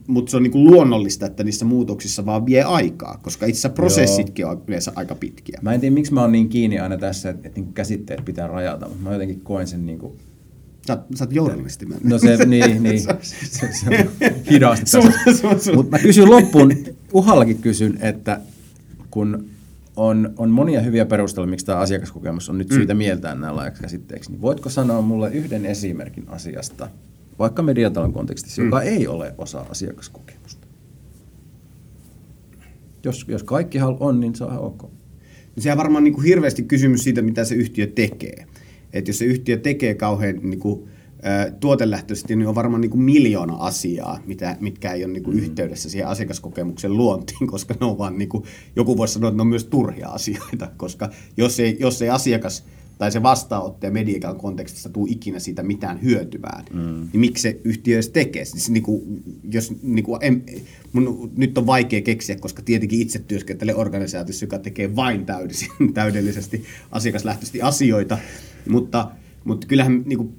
mutta 0.07 0.31
se 0.31 0.37
on 0.37 0.43
niinku 0.43 0.63
luonnollista, 0.63 1.25
että 1.25 1.43
niissä 1.43 1.65
muutoksissa 1.65 2.25
vaan 2.25 2.45
vie 2.45 2.63
aikaa, 2.63 3.19
koska 3.21 3.45
itse 3.45 3.69
prosessitkin 3.69 4.43
Joo. 4.43 4.51
on 4.51 4.61
yleensä 4.67 4.91
aika 4.95 5.15
pitkiä. 5.15 5.59
Mä 5.61 5.73
en 5.73 5.79
tiedä, 5.79 5.93
miksi 5.93 6.13
mä 6.13 6.21
oon 6.21 6.31
niin 6.31 6.49
kiinni 6.49 6.79
aina 6.79 6.97
tässä, 6.97 7.29
että, 7.29 7.47
että 7.47 7.59
niinku 7.59 7.73
käsitteet 7.73 8.25
pitää 8.25 8.47
rajata, 8.47 8.87
mutta 8.87 9.03
mä 9.03 9.13
jotenkin 9.13 9.41
koen 9.41 9.67
sen 9.67 9.85
niinku... 9.85 10.15
Sä, 10.87 10.97
sä 11.15 11.23
oot 11.23 11.33
journalisti. 11.33 11.85
No 12.03 12.19
se, 12.19 12.45
niin, 12.45 12.83
niin. 12.83 13.01
se, 13.01 13.17
se, 13.21 13.69
se 13.71 13.89
on 13.89 14.33
hidasti 14.51 14.97
Mutta 15.75 15.97
mä 15.97 15.99
kysyn 15.99 16.29
loppuun, 16.29 16.73
Uhallakin 17.13 17.57
kysyn, 17.57 17.97
että 18.01 18.41
kun 19.11 19.49
on, 19.95 20.33
on 20.37 20.49
monia 20.49 20.81
hyviä 20.81 21.05
perusteluja, 21.05 21.49
miksi 21.49 21.65
tämä 21.65 21.77
asiakaskokemus 21.77 22.49
on 22.49 22.57
nyt 22.57 22.69
syytä 22.69 22.93
mm. 22.93 22.97
mieltää 22.97 23.35
nämä 23.35 23.55
laajaksi 23.55 23.81
käsitteeksi, 23.81 24.31
niin 24.31 24.41
voitko 24.41 24.69
sanoa 24.69 25.01
mulle 25.01 25.31
yhden 25.31 25.65
esimerkin 25.65 26.23
asiasta, 26.27 26.89
vaikka 27.39 27.61
mediatalon 27.61 28.13
kontekstissa, 28.13 28.61
mm. 28.61 28.67
joka 28.67 28.81
ei 28.81 29.07
ole 29.07 29.35
osa 29.37 29.65
asiakaskokemusta. 29.69 30.67
Jos, 33.03 33.25
jos 33.27 33.43
kaikki 33.43 33.77
on, 33.99 34.19
niin 34.19 34.35
se 34.35 34.43
on 34.43 34.51
ihan 34.51 34.63
ok. 34.63 34.81
No 35.55 35.61
sehän 35.61 35.77
varmaan 35.77 36.03
niin 36.03 36.13
kuin 36.13 36.25
hirveästi 36.25 36.63
kysymys 36.63 37.03
siitä, 37.03 37.21
mitä 37.21 37.45
se 37.45 37.55
yhtiö 37.55 37.87
tekee. 37.87 38.45
Että 38.93 39.09
jos 39.09 39.17
se 39.17 39.25
yhtiö 39.25 39.57
tekee 39.57 39.93
kauhean 39.93 40.39
niin 40.41 40.59
kuin, 40.59 40.89
ä, 41.25 41.51
tuotelähtöisesti, 41.51 42.35
niin 42.35 42.47
on 42.47 42.55
varmaan 42.55 42.81
niin 42.81 42.91
kuin 42.91 43.01
miljoona 43.01 43.55
asiaa, 43.55 44.19
mitä, 44.25 44.57
mitkä 44.59 44.91
ei 44.91 45.05
ole 45.05 45.13
niin 45.13 45.23
kuin 45.23 45.37
mm. 45.37 45.43
yhteydessä 45.43 45.89
siihen 45.89 46.07
asiakaskokemuksen 46.07 46.97
luontiin, 46.97 47.47
koska 47.51 47.75
ne 47.79 47.85
on 47.85 47.97
vaan, 47.97 48.17
niin 48.17 48.29
kuin, 48.29 48.43
joku 48.75 48.97
voisi 48.97 49.13
sanoa, 49.13 49.27
että 49.27 49.37
ne 49.37 49.41
on 49.41 49.47
myös 49.47 49.65
turhia 49.65 50.07
asioita, 50.07 50.71
koska 50.77 51.09
jos 51.37 51.59
ei, 51.59 51.77
jos 51.79 52.01
ei 52.01 52.09
asiakas 52.09 52.65
tai 52.99 53.11
se 53.11 53.23
vastaanottaja 53.23 53.91
mediakan 53.91 54.37
kontekstissa 54.37 54.89
tuu 54.89 55.07
ikinä 55.09 55.39
siitä 55.39 55.63
mitään 55.63 56.01
hyötyvää, 56.01 56.63
mm. 56.73 57.09
niin 57.13 57.19
miksi 57.19 57.41
se 57.41 57.59
yhtiö 57.63 57.95
edes 57.95 58.09
tekee? 58.09 58.45
Siis 58.45 58.69
niin 58.69 58.83
kuin, 58.83 59.23
jos, 59.51 59.73
niin 59.83 60.05
kuin, 60.05 60.19
en, 60.21 60.43
mun, 60.93 61.31
nyt 61.37 61.57
on 61.57 61.65
vaikea 61.65 62.01
keksiä, 62.01 62.35
koska 62.35 62.61
tietenkin 62.61 63.01
itse 63.01 63.19
työskentelen 63.19 63.75
organisaatiossa, 63.75 64.45
joka 64.45 64.59
tekee 64.59 64.95
vain 64.95 65.25
täydellisesti 65.93 66.63
asiakaslähtöisesti 66.91 67.61
asioita, 67.61 68.17
mutta, 68.69 69.11
mutta 69.43 69.67
kyllähän 69.67 70.03
niin 70.05 70.17
kuin, 70.17 70.33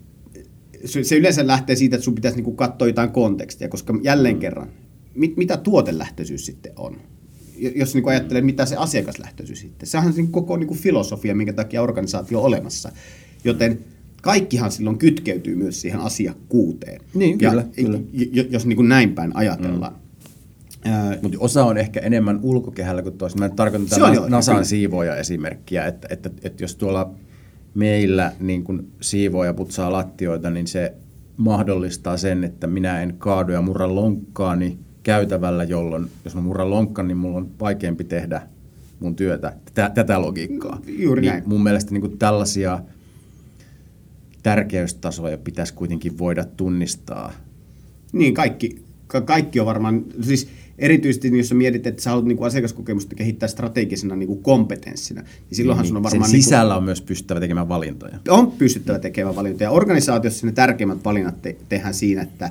se 1.03 1.17
yleensä 1.17 1.47
lähtee 1.47 1.77
siitä, 1.77 1.97
että 1.97 2.05
sun 2.05 2.15
pitäisi 2.15 2.37
niin 2.37 2.45
kuin, 2.45 2.57
katsoa 2.57 2.89
jotain 2.89 3.11
kontekstia, 3.11 3.69
koska 3.69 4.01
jälleen 4.03 4.37
mm. 4.37 4.41
kerran, 4.41 4.69
mit, 5.15 5.37
mitä 5.37 5.57
tuotelähtöisyys 5.57 6.47
sitten 6.47 6.73
on? 6.77 6.97
Jos 7.75 7.95
niin 7.95 8.09
ajattelee, 8.09 8.43
mitä 8.43 8.67
se 8.67 8.77
asiakaslähtöisyys 8.77 9.61
sitten. 9.61 9.89
Sehän 9.89 10.09
on 10.09 10.15
niin 10.17 10.33
koko 10.33 10.57
niin 10.57 10.69
kuin 10.69 10.81
filosofia, 10.81 11.35
minkä 11.35 11.53
takia 11.53 11.83
organisaatio 11.83 12.39
on 12.39 12.45
olemassa. 12.45 12.93
Joten 13.45 13.79
kaikkihan 14.23 14.73
silloin 14.73 14.99
kytkeytyy 14.99 15.55
myös 15.55 15.81
siihen 15.81 16.01
asiakkuuteen. 16.01 17.01
Niin, 17.15 17.41
ja, 17.41 17.51
kyllä, 17.51 17.65
kyllä. 17.77 17.99
Jos 18.51 18.67
niin 18.67 18.77
kuin 18.77 18.89
näin 18.89 19.15
päin 19.15 19.37
ajatellaan. 19.37 19.93
Mm. 19.93 20.01
Mutta 21.23 21.39
osa 21.41 21.65
on 21.65 21.79
ehkä 21.79 22.01
enemmän 22.01 22.41
ulkokehällä 22.43 23.03
kuin 23.03 23.19
toista. 23.19 23.39
Mä 23.39 23.49
tarkoitan 23.49 23.89
tätä 23.89 24.29
Nasan 24.29 24.55
kyllä. 24.55 24.65
siivooja 24.65 25.17
esimerkkiä, 25.17 25.87
että, 25.87 26.09
että, 26.11 26.31
että 26.43 26.65
jos 26.65 26.77
tuolla 26.77 27.15
meillä 27.75 28.33
niin 28.41 28.65
kun 28.65 28.89
siivooja 29.01 29.55
putsaa 29.55 29.93
lattioita, 29.93 30.51
niin 30.51 30.67
se 30.67 30.95
mahdollistaa 31.37 32.17
sen, 32.17 32.45
että 32.45 32.67
minä 32.67 33.03
en 33.03 33.15
kaadu 33.19 33.53
ja 33.53 33.63
murra 33.63 33.95
lonkkaani 33.95 34.79
käytävällä, 35.03 35.65
jolloin 35.65 36.11
jos 36.25 36.35
mä 36.35 36.41
murran 36.41 36.71
lonkkan, 36.71 37.09
niin 37.09 37.19
mulla 37.19 37.39
on 37.39 37.51
vaikeampi 37.61 38.05
tehdä 38.05 38.43
mun 39.01 39.17
työtä. 39.17 39.53
Tätä, 39.65 39.91
tätä 39.95 40.23
logiikkaa. 40.23 40.81
Juuri 40.87 41.21
niin 41.21 41.31
näin. 41.31 41.43
Mun 41.47 41.63
mielestä 41.63 41.93
niin 41.93 42.19
tällaisia 42.19 42.79
tärkeystasoja 44.43 45.39
pitäisi 45.39 45.75
kuitenkin 45.75 46.19
voida 46.19 46.45
tunnistaa. 46.45 47.33
Niin, 48.13 48.35
kaikki, 48.35 48.83
ka- 49.07 49.21
kaikki 49.21 49.61
on 49.61 49.67
varmaan, 49.67 50.05
siis 50.21 50.49
erityisesti 50.79 51.39
jos 51.39 51.49
sä 51.49 51.55
mietit, 51.55 51.87
että 51.87 52.03
sä 52.03 52.11
haluat 52.11 52.27
niin 52.27 52.37
kuin 52.37 52.47
asiakaskokemusta 52.47 53.15
kehittää 53.15 53.49
strategisena 53.49 54.17
niin 54.17 54.27
kuin 54.27 54.43
kompetenssina, 54.43 55.21
niin 55.21 55.57
silloinhan 55.57 55.87
sun 55.87 55.97
on 55.97 56.03
varmaan... 56.03 56.29
Sen 56.29 56.33
niin 56.33 56.43
kuin- 56.43 56.45
sisällä 56.45 56.77
on 56.77 56.85
myös 56.85 57.01
pystyttävä 57.01 57.41
tekemään 57.41 57.69
valintoja. 57.69 58.19
on 58.29 58.53
pystyttävä 58.53 58.99
tekemään 58.99 59.37
valintoja. 59.37 59.67
Ja 59.67 59.73
organisaatiossa 59.73 60.47
ne 60.47 60.53
tärkeimmät 60.53 61.05
valinnat 61.05 61.43
te- 61.43 61.57
tehdään 61.69 61.95
siinä, 61.95 62.23
että 62.23 62.51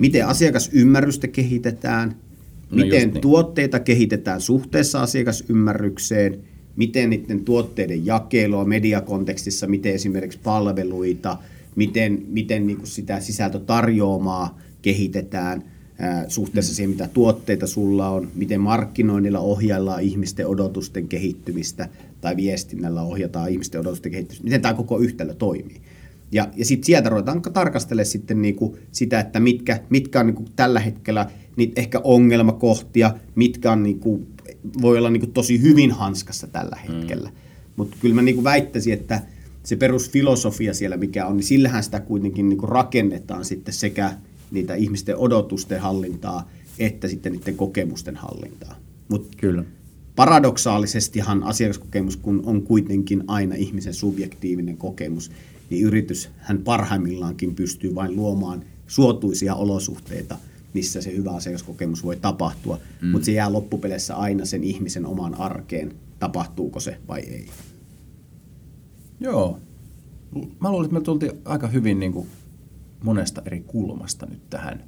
miten 0.00 0.26
asiakasymmärrystä 0.26 1.28
kehitetään, 1.28 2.16
No 2.70 2.84
miten 2.84 3.10
niin. 3.10 3.20
tuotteita 3.20 3.80
kehitetään 3.80 4.40
suhteessa 4.40 5.02
asiakasymmärrykseen, 5.02 6.38
miten 6.76 7.10
niiden 7.10 7.44
tuotteiden 7.44 8.06
jakelua 8.06 8.64
mediakontekstissa, 8.64 9.66
miten 9.66 9.94
esimerkiksi 9.94 10.38
palveluita, 10.42 11.38
miten, 11.76 12.22
miten 12.28 12.66
niin 12.66 12.76
kuin 12.76 12.86
sitä 12.86 13.20
sisältötarjoamaa 13.20 14.58
kehitetään 14.82 15.62
ää, 15.98 16.28
suhteessa 16.28 16.74
siihen, 16.74 16.90
mitä 16.90 17.08
tuotteita 17.08 17.66
sulla 17.66 18.08
on, 18.08 18.28
miten 18.34 18.60
markkinoinnilla 18.60 19.38
ohjaillaan 19.38 20.02
ihmisten 20.02 20.46
odotusten 20.46 21.08
kehittymistä 21.08 21.88
tai 22.20 22.36
viestinnällä 22.36 23.02
ohjataan 23.02 23.50
ihmisten 23.50 23.80
odotusten 23.80 24.12
kehittymistä, 24.12 24.44
miten 24.44 24.62
tämä 24.62 24.74
koko 24.74 24.98
yhtälö 24.98 25.34
toimii. 25.34 25.80
Ja, 26.32 26.48
ja 26.56 26.64
sitten 26.64 26.86
sieltä 26.86 27.08
ruvetaan 27.08 27.42
tarkastelemaan 27.42 28.06
sitten 28.06 28.42
niinku 28.42 28.78
sitä, 28.92 29.20
että 29.20 29.40
mitkä, 29.40 29.80
mitkä 29.90 30.20
on 30.20 30.26
niinku 30.26 30.44
tällä 30.56 30.80
hetkellä 30.80 31.30
niitä 31.56 31.80
ehkä 31.80 32.00
ongelmakohtia, 32.04 33.14
mitkä 33.34 33.72
on 33.72 33.82
niinku, 33.82 34.26
voi 34.82 34.98
olla 34.98 35.10
niinku 35.10 35.26
tosi 35.26 35.62
hyvin 35.62 35.90
hanskassa 35.90 36.46
tällä 36.46 36.76
hetkellä. 36.76 37.28
Mm. 37.28 37.34
Mutta 37.76 37.96
kyllä 38.00 38.14
mä 38.14 38.22
niinku 38.22 38.44
väittäisin, 38.44 38.92
että 38.92 39.22
se 39.62 39.76
perusfilosofia 39.76 40.74
siellä 40.74 40.96
mikä 40.96 41.26
on, 41.26 41.36
niin 41.36 41.44
sillähän 41.44 41.82
sitä 41.82 42.00
kuitenkin 42.00 42.48
niinku 42.48 42.66
rakennetaan 42.66 43.44
sitten 43.44 43.74
sekä 43.74 44.12
niitä 44.50 44.74
ihmisten 44.74 45.16
odotusten 45.16 45.80
hallintaa, 45.80 46.50
että 46.78 47.08
sitten 47.08 47.32
niiden 47.32 47.56
kokemusten 47.56 48.16
hallintaa. 48.16 48.76
Mutta 49.08 49.36
Kyllä. 49.36 49.64
paradoksaalisestihan 50.16 51.42
asiakaskokemus, 51.42 52.16
kun 52.16 52.42
on 52.46 52.62
kuitenkin 52.62 53.24
aina 53.26 53.54
ihmisen 53.54 53.94
subjektiivinen 53.94 54.76
kokemus, 54.76 55.30
niin 55.70 55.84
yritys 55.84 56.30
hän 56.36 56.58
parhaimmillaankin 56.58 57.54
pystyy 57.54 57.94
vain 57.94 58.16
luomaan 58.16 58.64
suotuisia 58.86 59.54
olosuhteita, 59.54 60.36
missä 60.74 61.02
se 61.02 61.16
hyvä 61.16 61.30
asiakaskokemus 61.30 62.04
voi 62.04 62.16
tapahtua, 62.16 62.80
mm. 63.02 63.08
mutta 63.08 63.26
se 63.26 63.32
jää 63.32 63.52
loppupeleissä 63.52 64.16
aina 64.16 64.44
sen 64.44 64.64
ihmisen 64.64 65.06
omaan 65.06 65.34
arkeen, 65.34 65.94
tapahtuuko 66.18 66.80
se 66.80 66.98
vai 67.08 67.20
ei. 67.20 67.46
Joo. 69.20 69.60
Mä 70.60 70.70
luulen, 70.70 70.84
että 70.84 70.98
me 70.98 71.04
tultiin 71.04 71.32
aika 71.44 71.68
hyvin 71.68 72.00
niin 72.00 72.12
kuin 72.12 72.28
monesta 73.04 73.42
eri 73.46 73.60
kulmasta 73.60 74.26
nyt 74.26 74.50
tähän 74.50 74.84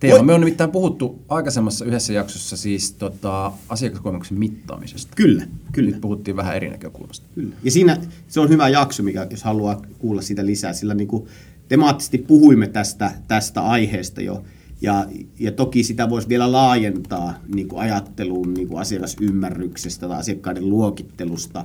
teemaan. 0.00 0.26
Me 0.26 0.34
on 0.34 0.40
nimittäin 0.40 0.70
puhuttu 0.70 1.22
aikaisemmassa 1.28 1.84
yhdessä 1.84 2.12
jaksossa 2.12 2.56
siis 2.56 2.92
tota, 2.92 3.52
asiakaskokemuksen 3.68 4.38
mittaamisesta. 4.38 5.12
Kyllä, 5.16 5.46
kyllä. 5.72 5.90
Nyt 5.90 6.00
puhuttiin 6.00 6.36
vähän 6.36 6.56
eri 6.56 6.68
näkökulmasta. 6.68 7.26
Kyllä. 7.34 7.54
Ja 7.62 7.70
siinä 7.70 7.96
se 8.28 8.40
on 8.40 8.48
hyvä 8.48 8.68
jakso, 8.68 9.02
mikä, 9.02 9.26
jos 9.30 9.44
haluaa 9.44 9.82
kuulla 9.98 10.22
sitä 10.22 10.46
lisää, 10.46 10.72
sillä 10.72 10.94
niin 10.94 11.08
kuin 11.08 11.26
temaattisesti 11.68 12.18
puhuimme 12.18 12.66
tästä, 12.66 13.10
tästä 13.28 13.60
aiheesta 13.60 14.22
jo. 14.22 14.44
Ja, 14.80 15.06
ja 15.38 15.52
toki 15.52 15.82
sitä 15.82 16.10
voisi 16.10 16.28
vielä 16.28 16.52
laajentaa 16.52 17.34
niin 17.54 17.68
kuin 17.68 17.80
ajatteluun 17.80 18.54
niin 18.54 18.68
kuin 18.68 18.80
asiakasymmärryksestä 18.80 20.08
tai 20.08 20.18
asiakkaiden 20.18 20.70
luokittelusta, 20.70 21.64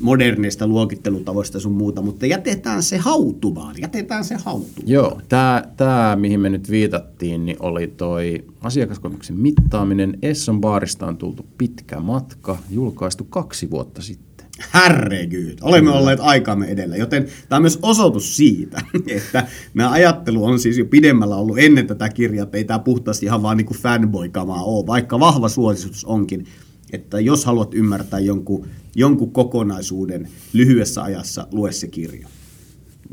moderneista 0.00 0.66
luokittelutavoista 0.66 1.60
sun 1.60 1.72
muuta, 1.72 2.02
mutta 2.02 2.26
jätetään 2.26 2.82
se 2.82 2.98
hautumaan, 2.98 3.74
jätetään 3.80 4.24
se 4.24 4.34
hautumaan. 4.34 4.86
Joo, 4.86 5.20
tämä, 5.28 5.64
tämä 5.76 6.16
mihin 6.16 6.40
me 6.40 6.48
nyt 6.48 6.70
viitattiin, 6.70 7.46
niin 7.46 7.56
oli 7.60 7.86
toi 7.86 8.44
asiakaskokemuksen 8.60 9.36
mittaaminen. 9.36 10.18
Esson 10.22 10.60
baarista 10.60 11.06
on 11.06 11.16
tultu 11.16 11.46
pitkä 11.58 12.00
matka, 12.00 12.58
julkaistu 12.70 13.24
kaksi 13.24 13.70
vuotta 13.70 14.02
sitten. 14.02 14.29
Herregud, 14.74 15.58
olemme 15.62 15.90
olleet 15.90 16.20
aikamme 16.20 16.66
edellä, 16.66 16.96
joten 16.96 17.28
tämä 17.48 17.56
on 17.56 17.62
myös 17.62 17.78
osoitus 17.82 18.36
siitä, 18.36 18.82
että 19.06 19.46
nämä 19.74 19.90
ajattelu 19.90 20.44
on 20.44 20.58
siis 20.58 20.78
jo 20.78 20.84
pidemmällä 20.84 21.36
ollut 21.36 21.58
ennen 21.58 21.86
tätä 21.86 22.08
kirjaa, 22.08 22.42
että 22.42 22.58
ei 22.58 22.64
tämä 22.64 22.78
puhtaasti 22.78 23.26
ihan 23.26 23.42
vaan 23.42 23.56
niin 23.56 23.66
kuin 23.66 23.78
fanboy-kamaa 23.78 24.62
ole, 24.62 24.86
vaikka 24.86 25.20
vahva 25.20 25.48
suositus 25.48 26.04
onkin, 26.04 26.46
että 26.92 27.20
jos 27.20 27.44
haluat 27.44 27.74
ymmärtää 27.74 28.20
jonkun, 28.20 28.66
jonkun 28.94 29.32
kokonaisuuden 29.32 30.28
lyhyessä 30.52 31.02
ajassa, 31.02 31.46
lue 31.52 31.72
se 31.72 31.88
kirja. 31.88 32.28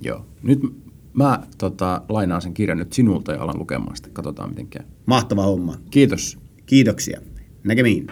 Joo. 0.02 0.26
Nyt 0.44 0.60
mä 1.14 1.44
tota, 1.58 2.02
lainaan 2.10 2.42
sen 2.42 2.54
kirjan 2.54 2.78
nyt 2.78 2.94
sinulta 2.94 3.32
ja 3.32 3.42
alan 3.42 3.60
lukemaan 3.60 3.96
sitten. 3.96 4.14
Katsotaan 4.14 4.50
miten 4.50 4.68
käy. 4.68 4.86
Mahtava 5.06 5.44
homma. 5.44 5.78
Kiitos. 5.92 6.38
Kiitoksia. 6.66 7.22
Näkemiin. 7.64 8.08